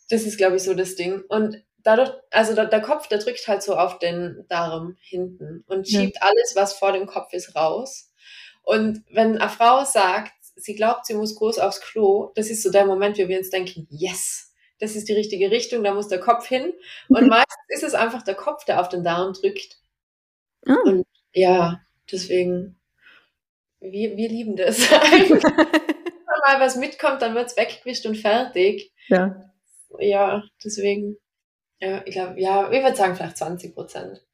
[0.09, 1.21] Das ist, glaube ich, so das Ding.
[1.27, 5.87] Und dadurch, also der, der, Kopf, der drückt halt so auf den Darm hinten und
[5.87, 6.21] schiebt ja.
[6.21, 8.11] alles, was vor dem Kopf ist, raus.
[8.63, 12.71] Und wenn eine Frau sagt, sie glaubt, sie muss groß aufs Klo, das ist so
[12.71, 16.19] der Moment, wo wir uns denken, yes, das ist die richtige Richtung, da muss der
[16.19, 16.73] Kopf hin.
[17.09, 19.77] Und meistens ist es einfach der Kopf, der auf den Darm drückt.
[20.65, 20.77] Ah.
[20.83, 22.77] Und ja, deswegen
[23.83, 24.79] wir, wir lieben das.
[24.91, 28.93] Wenn mal was mitkommt, dann wird's weggewischt und fertig.
[29.07, 29.49] Ja.
[29.99, 31.17] Ja, deswegen,
[31.79, 34.25] ja, ich glaube, ja, ich würde sagen vielleicht 20 Prozent.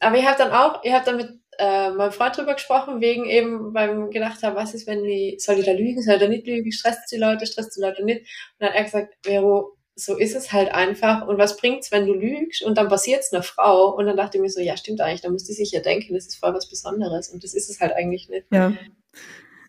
[0.00, 3.26] Aber ich habe dann auch, ich habe dann mit äh, meinem Freund drüber gesprochen, wegen
[3.26, 6.20] eben, weil ich gedacht habe, was ist, wenn die, soll ich da lügen, soll ich
[6.20, 8.20] da nicht lügen, stresst die Leute, stresst die Leute nicht.
[8.20, 8.26] Und
[8.60, 11.26] dann hat er gesagt, Vero, so ist es halt einfach.
[11.26, 13.94] Und was bringt's, wenn du lügst und dann passiert's einer Frau?
[13.96, 16.14] Und dann dachte ich mir so, ja, stimmt eigentlich, da muss die sich ja denken,
[16.14, 17.30] das ist voll was Besonderes.
[17.30, 18.46] Und das ist es halt eigentlich nicht.
[18.52, 18.72] Ja.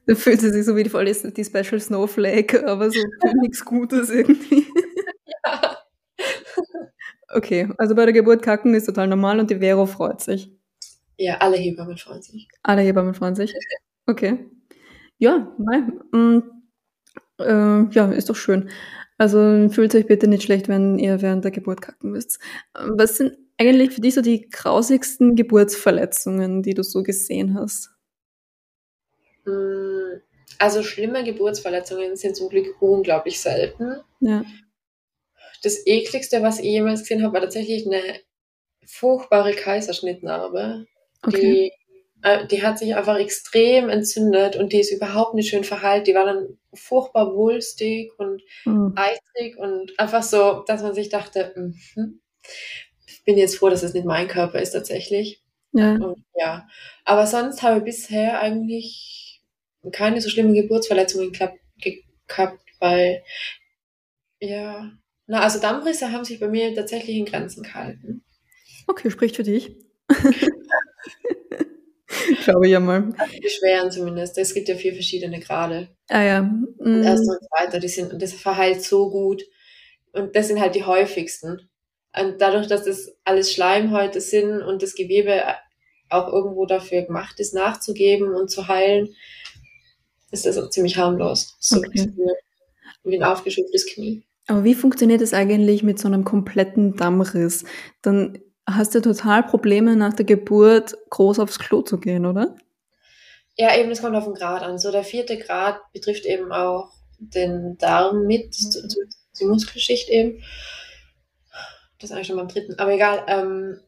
[0.05, 2.99] Da fühlt sie sich so wie die, voll die Special Snowflake, aber so
[3.41, 4.65] nichts Gutes irgendwie.
[5.45, 5.77] Ja.
[7.33, 10.56] Okay, also bei der Geburt kacken ist total normal und die Vero freut sich.
[11.17, 12.47] Ja, alle Hebammen freuen sich.
[12.63, 13.53] Alle Hebammen freuen sich.
[14.05, 14.49] Okay.
[15.17, 15.99] Ja, nein.
[16.11, 16.39] Mm,
[17.39, 18.69] äh, ja, ist doch schön.
[19.17, 22.39] Also fühlt euch bitte nicht schlecht, wenn ihr während der Geburt kacken müsst.
[22.73, 27.89] Was sind eigentlich für dich so die grausigsten Geburtsverletzungen, die du so gesehen hast?
[29.45, 30.21] Hm,
[30.59, 34.01] also schlimme Geburtsverletzungen sind zum Glück unglaublich selten.
[34.19, 34.43] Ja.
[35.63, 38.19] Das ekligste, was ich jemals gesehen habe, war tatsächlich eine
[38.85, 40.85] furchtbare Kaiserschnittnarbe,
[41.23, 41.41] okay.
[41.41, 41.71] die
[42.23, 46.07] äh, die hat sich einfach extrem entzündet und die ist überhaupt nicht schön verheilt.
[46.07, 48.93] Die war dann furchtbar wulstig und mhm.
[48.95, 51.73] eisig und einfach so, dass man sich dachte, mm
[53.05, 55.43] ich bin jetzt froh, dass es nicht mein Körper ist tatsächlich.
[55.73, 55.95] Ja.
[55.95, 56.67] Und, ja.
[57.03, 59.41] Aber sonst habe ich bisher eigentlich
[59.91, 63.23] keine so schlimmen Geburtsverletzungen gehabt, weil
[64.39, 64.91] ja,
[65.25, 68.23] na, also Dammrisse haben sich bei mir tatsächlich in Grenzen gehalten.
[68.87, 69.75] Okay, spricht für dich.
[72.43, 73.09] Glaube ich ja mal.
[73.17, 74.37] Also die schweren zumindest.
[74.37, 75.89] Es gibt ja vier verschiedene Grade.
[76.07, 76.41] Ah ja.
[76.41, 77.03] Mhm.
[77.03, 79.43] Erster und zweiter, die sind, das verheilt so gut.
[80.13, 81.69] Und das sind halt die häufigsten.
[82.19, 85.43] Und dadurch, dass das alles Schleimhäute sind und das Gewebe
[86.09, 89.09] auch irgendwo dafür gemacht ist, nachzugeben und zu heilen,
[90.31, 91.57] ist das auch ziemlich harmlos.
[91.59, 92.11] So okay.
[93.03, 94.23] wie ein aufgeschütteltes Knie.
[94.47, 97.65] Aber wie funktioniert es eigentlich mit so einem kompletten Dammriss?
[98.01, 102.55] Dann hast du total Probleme nach der Geburt groß aufs Klo zu gehen, oder?
[103.55, 104.77] Ja, eben, es kommt auf den Grad an.
[104.77, 108.55] So der vierte Grad betrifft eben auch den Darm mit,
[109.39, 110.43] die Muskelschicht eben.
[111.99, 113.23] das ist eigentlich schon beim dritten, aber egal.
[113.27, 113.79] Ähm,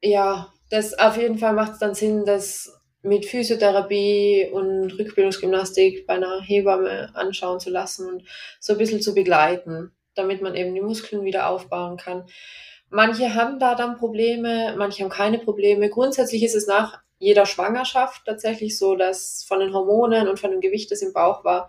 [0.00, 6.14] ja, das auf jeden Fall macht es dann Sinn, das mit Physiotherapie und Rückbildungsgymnastik bei
[6.14, 8.22] einer Hebamme anschauen zu lassen und
[8.60, 12.26] so ein bisschen zu begleiten, damit man eben die Muskeln wieder aufbauen kann.
[12.90, 15.90] Manche haben da dann Probleme, manche haben keine Probleme.
[15.90, 20.60] Grundsätzlich ist es nach jeder Schwangerschaft tatsächlich so, dass von den Hormonen und von dem
[20.60, 21.68] Gewicht, das im Bauch war,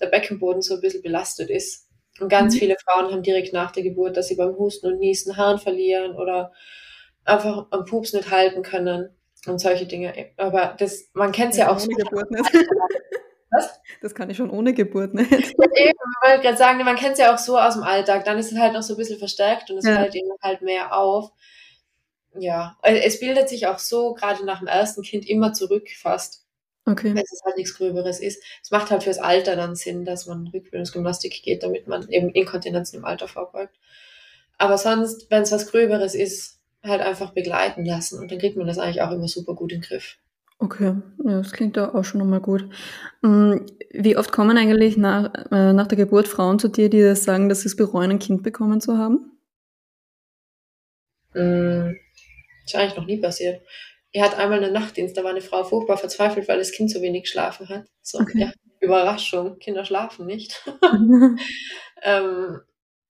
[0.00, 1.88] der Beckenboden so ein bisschen belastet ist.
[2.20, 2.58] Und ganz mhm.
[2.58, 6.16] viele Frauen haben direkt nach der Geburt, dass sie beim Husten und Niesen Haaren verlieren
[6.16, 6.52] oder
[7.24, 10.12] einfach am Pups nicht halten können und solche Dinge.
[10.36, 11.90] Aber das, man kennt es ja, ja auch so.
[13.50, 13.80] Was?
[14.02, 15.30] Das kann ich schon ohne Geburt nicht.
[15.32, 18.24] Eben, ich wollte gerade sagen, man kennt es ja auch so aus dem Alltag.
[18.24, 19.96] Dann ist es halt noch so ein bisschen verstärkt und es ja.
[19.96, 21.30] fällt eben halt mehr auf.
[22.38, 26.44] Ja, es bildet sich auch so, gerade nach dem ersten Kind, immer zurück fast.
[26.84, 27.14] Okay.
[27.14, 28.42] Wenn es halt nichts Gröberes ist.
[28.62, 32.92] Es macht halt fürs Alter dann Sinn, dass man Rückbildungsgymnastik geht, damit man eben Inkontinenz
[32.94, 33.78] im Alter vorbeugt.
[34.56, 38.66] Aber sonst, wenn es was Gröberes ist, halt einfach begleiten lassen und dann kriegt man
[38.66, 40.18] das eigentlich auch immer super gut in den Griff.
[40.60, 42.68] Okay, ja, das klingt ja auch schon nochmal gut.
[43.22, 43.58] Mm,
[43.90, 47.48] wie oft kommen eigentlich nach, äh, nach der Geburt Frauen zu dir, die das sagen,
[47.48, 49.38] dass sie es bereuen, ein Kind bekommen zu haben?
[51.34, 51.94] Mm,
[52.64, 53.62] ist eigentlich noch nie passiert.
[54.12, 57.02] Er hat einmal einen Nachtdienst, da war eine Frau furchtbar verzweifelt, weil das Kind so
[57.02, 57.84] wenig geschlafen hat.
[58.02, 58.38] So, okay.
[58.40, 60.64] ja, Überraschung, Kinder schlafen nicht.
[62.02, 62.60] ähm,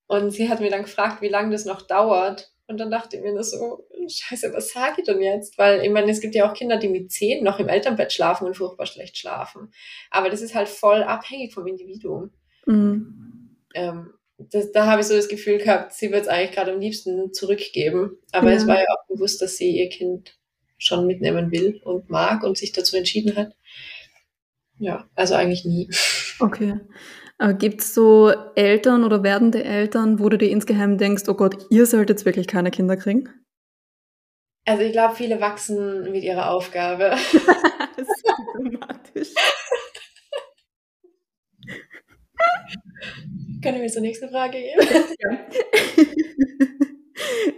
[0.06, 2.52] und sie hat mir dann gefragt, wie lange das noch dauert.
[2.68, 5.56] Und dann dachte ich mir das so, scheiße, was sage ich denn jetzt?
[5.56, 8.46] Weil ich meine, es gibt ja auch Kinder, die mit zehn noch im Elternbett schlafen
[8.46, 9.72] und furchtbar schlecht schlafen.
[10.10, 12.30] Aber das ist halt voll abhängig vom Individuum.
[12.66, 13.56] Mhm.
[13.74, 16.80] Ähm, das, da habe ich so das Gefühl gehabt, sie wird es eigentlich gerade am
[16.80, 18.18] liebsten zurückgeben.
[18.32, 18.56] Aber ja.
[18.56, 20.38] es war ja auch bewusst, dass sie ihr Kind
[20.76, 23.56] schon mitnehmen will und mag und sich dazu entschieden hat.
[24.78, 25.90] Ja, also eigentlich nie.
[26.40, 26.78] Okay.
[27.38, 31.66] Aber gibt es so Eltern oder werdende Eltern, wo du dir insgeheim denkst, oh Gott,
[31.70, 33.28] ihr solltet wirklich keine Kinder kriegen?
[34.66, 37.10] Also ich glaube, viele wachsen mit ihrer Aufgabe.
[37.96, 39.34] das ist diplomatisch.
[43.62, 44.78] Können wir zur nächsten Frage gehen?
[45.20, 45.30] Ja.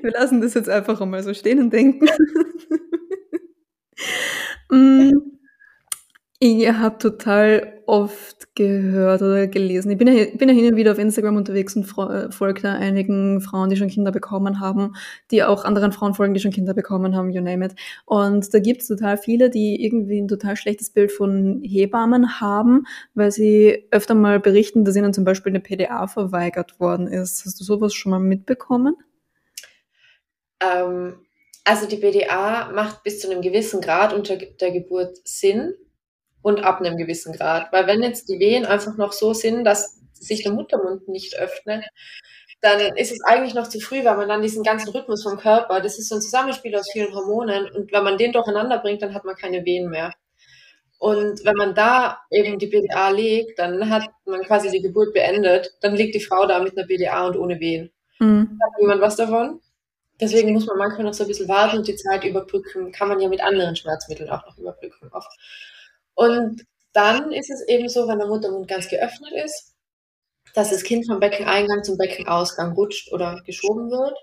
[0.02, 2.08] Wir lassen das jetzt einfach einmal so stehen und denken.
[4.72, 5.10] Mm,
[6.42, 9.90] ich habe total oft gehört oder gelesen.
[9.90, 12.72] Ich bin ja, bin ja hin und wieder auf Instagram unterwegs und äh, folge da
[12.72, 14.96] einigen Frauen, die schon Kinder bekommen haben,
[15.30, 17.74] die auch anderen Frauen folgen, die schon Kinder bekommen haben, you name it.
[18.06, 22.86] Und da gibt es total viele, die irgendwie ein total schlechtes Bild von Hebammen haben,
[23.12, 27.44] weil sie öfter mal berichten, dass ihnen zum Beispiel eine PDA verweigert worden ist.
[27.44, 28.96] Hast du sowas schon mal mitbekommen?
[30.60, 31.16] Ähm,
[31.64, 35.74] also die BDA macht bis zu einem gewissen Grad unter der Geburt Sinn
[36.42, 37.72] und ab einem gewissen Grad.
[37.72, 41.84] Weil wenn jetzt die Wehen einfach noch so sind, dass sich der Muttermund nicht öffnet,
[42.60, 45.80] dann ist es eigentlich noch zu früh, weil man dann diesen ganzen Rhythmus vom Körper,
[45.80, 49.14] das ist so ein Zusammenspiel aus vielen Hormonen und wenn man den durcheinander bringt, dann
[49.14, 50.12] hat man keine Wehen mehr.
[50.98, 55.72] Und wenn man da eben die BDA legt, dann hat man quasi die Geburt beendet,
[55.80, 57.90] dann liegt die Frau da mit einer BDA und ohne Wehen.
[58.18, 58.58] Mhm.
[58.62, 59.60] Hat niemand was davon?
[60.20, 62.92] Deswegen muss man manchmal noch so ein bisschen warten und die Zeit überbrücken.
[62.92, 65.08] Kann man ja mit anderen Schmerzmitteln auch noch überbrücken.
[65.12, 65.30] Oft.
[66.20, 69.72] Und dann ist es eben so, wenn der Muttermund ganz geöffnet ist,
[70.54, 74.18] dass das Kind vom Beckeneingang zum Beckenausgang rutscht oder geschoben wird.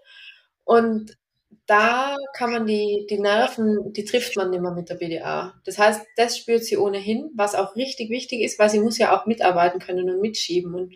[0.64, 1.18] Und
[1.66, 5.56] da kann man die, die Nerven, die trifft man nicht mehr mit der BDA.
[5.66, 9.18] Das heißt, das spürt sie ohnehin, was auch richtig wichtig ist, weil sie muss ja
[9.18, 10.94] auch mitarbeiten können und mitschieben und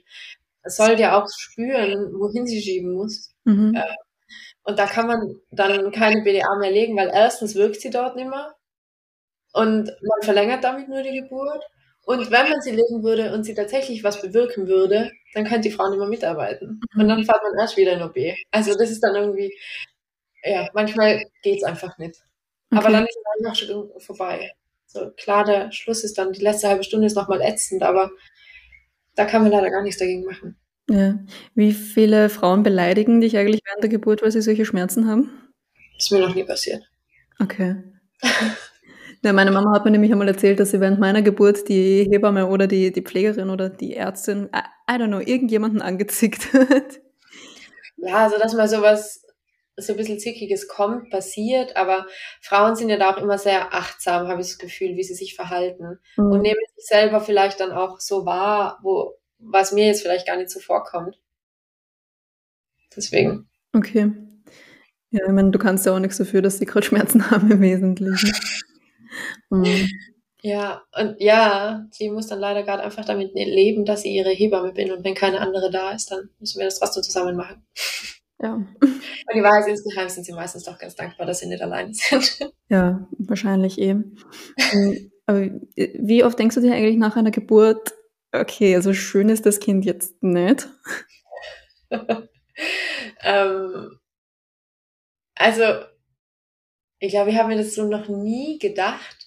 [0.65, 3.33] soll ja auch spüren, wohin sie schieben muss.
[3.45, 3.73] Mhm.
[3.75, 3.95] Äh,
[4.61, 8.29] und da kann man dann keine BDA mehr legen, weil erstens wirkt sie dort nicht
[8.29, 8.53] mehr
[9.53, 11.63] und man verlängert damit nur die Geburt.
[12.03, 15.71] Und wenn man sie legen würde und sie tatsächlich was bewirken würde, dann könnte die
[15.71, 16.81] Frau nicht mehr mitarbeiten.
[16.93, 17.01] Mhm.
[17.01, 18.17] Und dann fährt man erst wieder in OB.
[18.51, 19.55] Also das ist dann irgendwie,
[20.43, 22.15] ja, manchmal geht es einfach nicht.
[22.71, 22.79] Okay.
[22.79, 24.51] Aber dann ist es einfach schon vorbei.
[24.87, 28.09] So klar, der Schluss ist dann, die letzte halbe Stunde ist nochmal ätzend, aber
[29.15, 30.57] da kann man leider gar nichts dagegen machen.
[30.89, 31.19] Ja.
[31.53, 35.51] Wie viele Frauen beleidigen dich eigentlich während der Geburt, weil sie solche Schmerzen haben?
[35.95, 36.83] Das ist mir noch nie passiert.
[37.39, 37.75] Okay.
[39.23, 42.47] ja, meine Mama hat mir nämlich einmal erzählt, dass sie während meiner Geburt die Hebamme
[42.47, 44.61] oder die, die Pflegerin oder die Ärztin, I,
[44.91, 46.99] I don't know, irgendjemanden angezickt hat.
[47.97, 49.23] Ja, also dass mal sowas
[49.77, 52.07] so ein bisschen Zickiges kommt, passiert, aber
[52.41, 55.35] Frauen sind ja da auch immer sehr achtsam, habe ich das Gefühl, wie sie sich
[55.35, 56.31] verhalten mhm.
[56.31, 60.37] und nehmen sich selber vielleicht dann auch so wahr, wo was mir jetzt vielleicht gar
[60.37, 61.19] nicht so vorkommt.
[62.95, 63.49] Deswegen.
[63.73, 64.11] Okay.
[65.09, 67.61] Ja, ich meine, du kannst ja auch nichts dafür, dass sie gerade Schmerzen haben im
[67.61, 68.31] Wesentlichen.
[69.49, 69.89] Mhm.
[70.43, 74.71] Ja, und ja, sie muss dann leider gerade einfach damit leben, dass sie ihre Hebamme
[74.73, 77.63] bin und wenn keine andere da ist, dann müssen wir das trotzdem zusammen machen.
[78.41, 78.53] Ja.
[78.81, 82.39] Und die Wahrheit insgeheim sind sie meistens doch ganz dankbar, dass sie nicht allein sind.
[82.69, 84.17] Ja, wahrscheinlich eben.
[84.71, 87.91] Ähm, aber wie oft denkst du dir eigentlich nach einer Geburt,
[88.31, 90.69] okay, also schön ist das Kind jetzt nicht?
[93.23, 93.99] ähm,
[95.35, 95.63] also,
[97.01, 99.17] ich glaube, ich habe mir das so noch nie gedacht,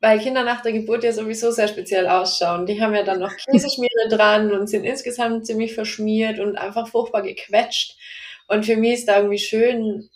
[0.00, 2.64] weil Kinder nach der Geburt ja sowieso sehr speziell ausschauen.
[2.66, 7.22] Die haben ja dann noch Käseschmiere dran und sind insgesamt ziemlich verschmiert und einfach furchtbar
[7.22, 7.98] gequetscht.
[8.48, 10.08] Und für mich ist da irgendwie schön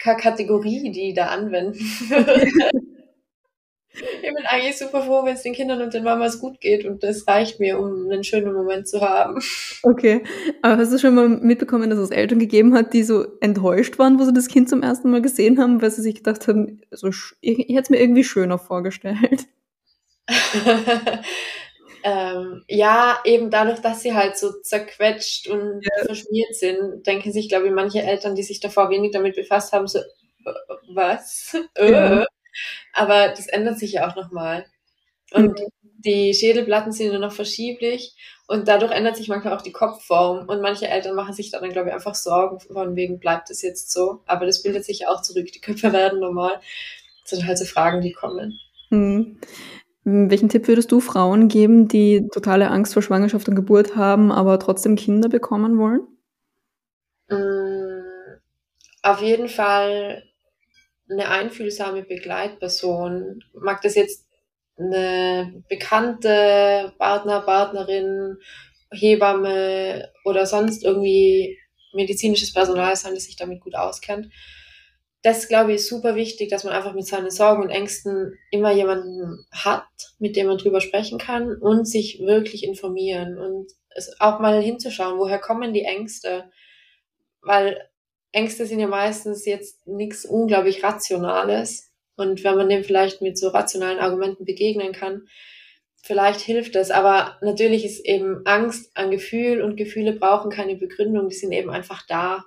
[0.00, 1.78] keine Kategorie, die da anwenden
[3.94, 7.02] Ich bin eigentlich super froh, wenn es den Kindern und den Mamas gut geht und
[7.02, 9.42] das reicht mir, um einen schönen Moment zu haben.
[9.82, 10.22] Okay,
[10.62, 14.18] aber hast du schon mal mitbekommen, dass es Eltern gegeben hat, die so enttäuscht waren,
[14.18, 17.08] wo sie das Kind zum ersten Mal gesehen haben, weil sie sich gedacht haben, so,
[17.08, 19.46] ich, ich hätte es mir irgendwie schöner vorgestellt?
[22.04, 26.04] ähm, ja, eben dadurch, dass sie halt so zerquetscht und ja.
[26.06, 29.86] verschmiert sind, denken sich, glaube ich, manche Eltern, die sich davor wenig damit befasst haben,
[29.86, 30.52] so, äh,
[30.94, 31.56] was?
[31.76, 32.24] Ja.
[32.92, 34.66] Aber das ändert sich ja auch nochmal.
[35.32, 35.66] Und mhm.
[35.98, 38.14] die Schädelplatten sind nur noch verschieblich
[38.46, 40.48] und dadurch ändert sich manchmal auch die Kopfform.
[40.48, 43.90] Und manche Eltern machen sich dann, glaube ich, einfach Sorgen, von wegen bleibt das jetzt
[43.90, 44.20] so.
[44.26, 45.46] Aber das bildet sich ja auch zurück.
[45.52, 46.60] Die Köpfe werden normal.
[47.22, 48.58] Das sind halt so Fragen, die kommen.
[48.90, 49.38] Mhm.
[50.04, 54.58] Welchen Tipp würdest du Frauen geben, die totale Angst vor Schwangerschaft und Geburt haben, aber
[54.58, 56.00] trotzdem Kinder bekommen wollen?
[57.28, 58.40] Mm,
[59.02, 60.24] auf jeden Fall
[61.08, 63.42] eine einfühlsame Begleitperson.
[63.54, 64.26] Mag das jetzt
[64.78, 68.38] eine bekannte Partner, Partnerin,
[68.90, 71.58] Hebamme oder sonst irgendwie
[71.92, 74.28] medizinisches Personal sein, das sich damit gut auskennt.
[75.22, 78.72] Das, glaube ich, ist super wichtig, dass man einfach mit seinen Sorgen und Ängsten immer
[78.72, 79.86] jemanden hat,
[80.18, 85.18] mit dem man drüber sprechen kann und sich wirklich informieren und es auch mal hinzuschauen,
[85.18, 86.50] woher kommen die Ängste?
[87.40, 87.88] Weil
[88.32, 91.90] Ängste sind ja meistens jetzt nichts unglaublich Rationales.
[92.16, 95.28] Und wenn man dem vielleicht mit so rationalen Argumenten begegnen kann,
[96.02, 96.90] vielleicht hilft es.
[96.90, 101.70] Aber natürlich ist eben Angst ein Gefühl und Gefühle brauchen keine Begründung, die sind eben
[101.70, 102.44] einfach da.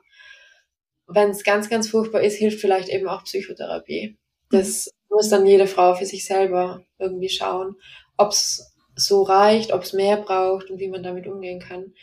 [1.07, 4.17] Wenn es ganz, ganz furchtbar ist, hilft vielleicht eben auch Psychotherapie.
[4.49, 7.75] Das muss dann jede Frau für sich selber irgendwie schauen,
[8.17, 11.93] ob es so reicht, ob es mehr braucht und wie man damit umgehen kann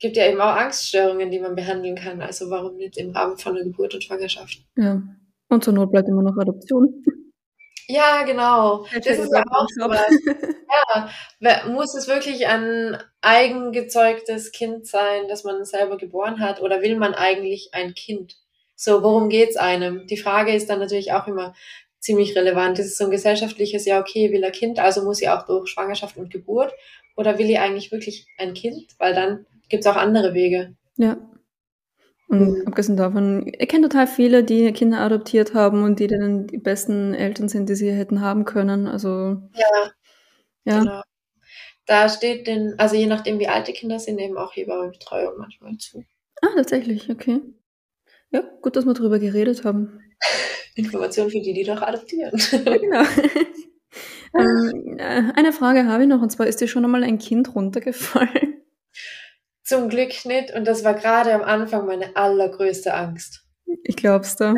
[0.00, 2.20] gibt ja eben auch Angststörungen, die man behandeln kann.
[2.22, 4.58] Also warum nicht im Rahmen von einer Geburt und Schwangerschaft?
[4.76, 5.02] Ja.
[5.48, 7.02] Und zur Not bleibt immer noch Adoption.
[7.86, 8.86] Ja, genau.
[8.94, 9.90] Das, das ist ja auch so
[11.40, 16.96] Ja, muss es wirklich ein eigengezeugtes Kind sein, das man selber geboren hat, oder will
[16.96, 18.36] man eigentlich ein Kind?
[18.76, 20.06] So, worum geht's einem?
[20.06, 21.54] Die Frage ist dann natürlich auch immer
[21.98, 22.78] ziemlich relevant.
[22.78, 26.16] Ist so ein gesellschaftliches, ja, okay, will er Kind, also muss sie auch durch Schwangerschaft
[26.16, 26.72] und Geburt,
[27.16, 28.86] oder will ich eigentlich wirklich ein Kind?
[28.98, 30.74] Weil dann gibt es auch andere Wege.
[30.96, 31.16] Ja.
[32.28, 32.66] Und mhm.
[32.66, 37.14] abgesehen davon, ich kenne total viele, die Kinder adoptiert haben und die dann die besten
[37.14, 38.86] Eltern sind, die sie hätten haben können.
[38.86, 39.90] Also ja,
[40.64, 40.78] ja.
[40.78, 41.02] Genau.
[41.86, 45.76] Da steht den, also je nachdem wie alt die Kinder sind, eben auch Hebammenbetreuung manchmal
[45.78, 46.04] zu.
[46.40, 47.40] Ah, tatsächlich, okay.
[48.30, 50.00] Ja, gut, dass wir darüber geredet haben.
[50.76, 52.30] Informationen für die, die noch adoptieren.
[52.50, 53.02] genau.
[54.38, 57.56] ähm, äh, eine Frage habe ich noch, und zwar ist dir schon einmal ein Kind
[57.56, 58.59] runtergefallen?
[59.62, 60.52] Zum Glück nicht.
[60.52, 63.44] Und das war gerade am Anfang meine allergrößte Angst.
[63.84, 64.54] Ich glaub's da.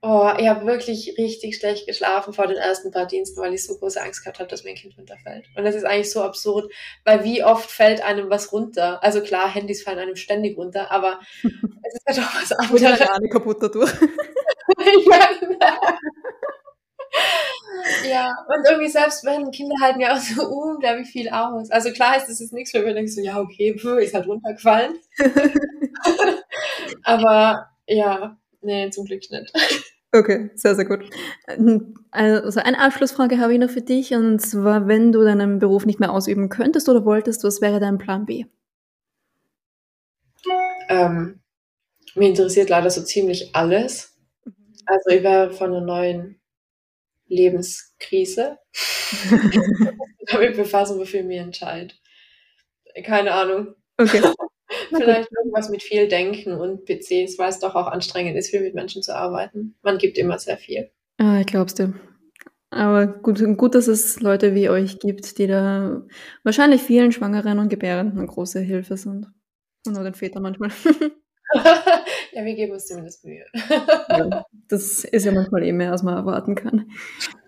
[0.00, 3.76] Oh, ich habe wirklich richtig schlecht geschlafen vor den ersten paar Diensten, weil ich so
[3.76, 5.46] große Angst gehabt habe, dass mein Kind runterfällt.
[5.56, 6.72] Und das ist eigentlich so absurd,
[7.04, 9.02] weil wie oft fällt einem was runter?
[9.02, 13.00] Also klar, Handys fallen einem ständig runter, aber es ist ja doch was anderes.
[13.00, 13.90] Oder eine kaputt dadurch.
[15.10, 15.98] ja, genau.
[18.10, 21.70] Ja, und irgendwie selbst wenn Kinder halten ja auch so unglaublich viel aus.
[21.70, 24.26] Also klar ist das jetzt nichts für mich, denkst so, ja, okay, pf, ist halt
[24.26, 24.94] runtergefallen.
[27.04, 29.52] Aber ja, nee, zum Glück nicht.
[30.12, 31.04] Okay, sehr, sehr gut.
[32.10, 36.00] Also eine Abschlussfrage habe ich noch für dich und zwar, wenn du deinen Beruf nicht
[36.00, 38.46] mehr ausüben könntest oder wolltest, was wäre dein Plan B?
[40.88, 41.40] Ähm,
[42.14, 44.16] mir interessiert leider so ziemlich alles.
[44.44, 44.54] Mhm.
[44.86, 46.37] Also ich wäre von einer neuen
[47.28, 48.58] Lebenskrise
[50.26, 52.00] damit befassen, wofür mir entscheidet.
[53.04, 53.74] Keine Ahnung.
[53.96, 54.22] Okay.
[54.90, 58.74] Vielleicht irgendwas mit viel Denken und PCs, weil es doch auch anstrengend ist, viel mit
[58.74, 59.76] Menschen zu arbeiten.
[59.82, 60.90] Man gibt immer sehr viel.
[61.18, 61.94] Ah, ich glaub's dir.
[62.70, 66.02] Aber gut, gut, dass es Leute wie euch gibt, die da
[66.44, 69.26] wahrscheinlich vielen Schwangeren und Gebärenden eine große Hilfe sind.
[69.86, 70.70] Und auch den Vätern manchmal.
[72.32, 73.44] ja, wir geben uns zumindest Mühe.
[74.10, 76.90] ja, das ist ja manchmal eh mehr, als man erwarten kann.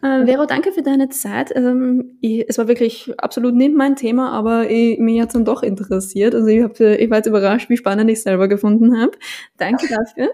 [0.02, 1.54] Äh, Vero, danke für deine Zeit.
[1.54, 5.44] Ähm, ich, es war wirklich absolut nicht mein Thema, aber ich, mich hat es dann
[5.44, 6.34] doch interessiert.
[6.34, 9.12] Also ich, hab, ich war jetzt überrascht, wie spannend ich selber gefunden habe.
[9.58, 10.30] Danke dafür.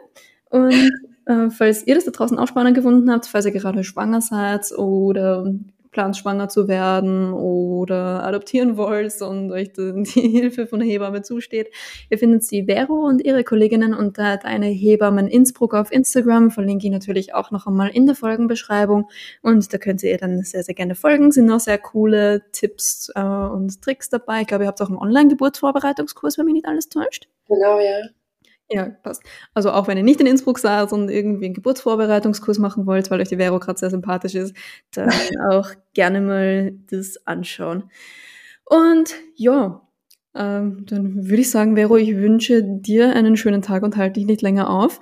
[0.48, 0.90] Und
[1.26, 4.70] äh, falls ihr das da draußen auch spannend gefunden habt, falls ihr gerade schwanger seid
[4.78, 5.52] oder
[5.96, 11.70] plant schwanger zu werden oder adoptieren wollt und euch die Hilfe von der Hebamme zusteht.
[12.10, 16.50] Ihr findet sie Vero und ihre Kolleginnen unter Deine Hebammen Innsbruck auf Instagram.
[16.50, 19.08] Verlinke ich natürlich auch noch einmal in der Folgenbeschreibung.
[19.40, 21.32] Und da könnt ihr dann sehr, sehr gerne folgen.
[21.32, 24.42] Sind noch sehr coole Tipps äh, und Tricks dabei.
[24.42, 27.26] Ich glaube, ihr habt auch einen Online-Geburtsvorbereitungskurs, wenn mich nicht alles täuscht.
[27.48, 28.02] Genau, ja.
[28.68, 29.22] Ja, passt.
[29.54, 33.20] Also auch wenn ihr nicht in Innsbruck seid und irgendwie einen Geburtsvorbereitungskurs machen wollt, weil
[33.20, 34.56] euch die Vero gerade sehr sympathisch ist,
[34.92, 35.08] dann
[35.50, 37.90] auch gerne mal das anschauen.
[38.64, 39.86] Und ja,
[40.34, 44.26] ähm, dann würde ich sagen, Vero, ich wünsche dir einen schönen Tag und halte dich
[44.26, 44.98] nicht länger auf.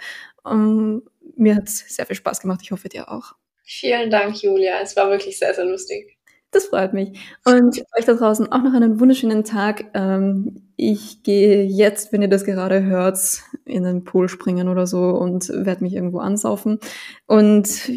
[0.47, 1.03] Ähm,
[1.37, 2.61] mir hat es sehr viel Spaß gemacht.
[2.63, 3.35] Ich hoffe dir auch.
[3.65, 4.81] Vielen Dank, Julia.
[4.83, 6.19] Es war wirklich sehr, sehr lustig.
[6.51, 7.19] Das freut mich.
[7.45, 9.87] Und euch da draußen auch noch einen wunderschönen Tag.
[9.95, 15.11] Ähm, ich gehe jetzt, wenn ihr das gerade hört, in den Pool springen oder so
[15.11, 16.79] und werde mich irgendwo ansaufen.
[17.27, 17.89] Und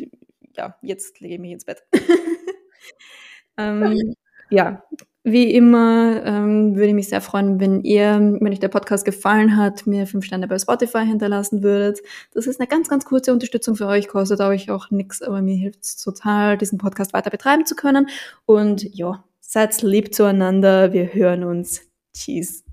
[0.56, 1.84] ja, jetzt lege ich mich ins Bett.
[3.58, 4.16] ähm,
[4.50, 4.84] ja,
[5.24, 9.58] wie immer ähm, würde ich mich sehr freuen, wenn ihr, wenn euch der Podcast gefallen
[9.58, 12.00] hat, mir fünf Sterne bei Spotify hinterlassen würdet.
[12.34, 15.58] Das ist eine ganz, ganz kurze Unterstützung für euch, kostet euch auch nichts, aber mir
[15.58, 18.08] hilft es total, diesen Podcast weiter betreiben zu können.
[18.46, 20.94] Und ja, seid lieb zueinander.
[20.94, 21.82] Wir hören uns.
[22.14, 22.67] Tschüss.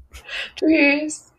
[0.56, 1.33] Tschüss.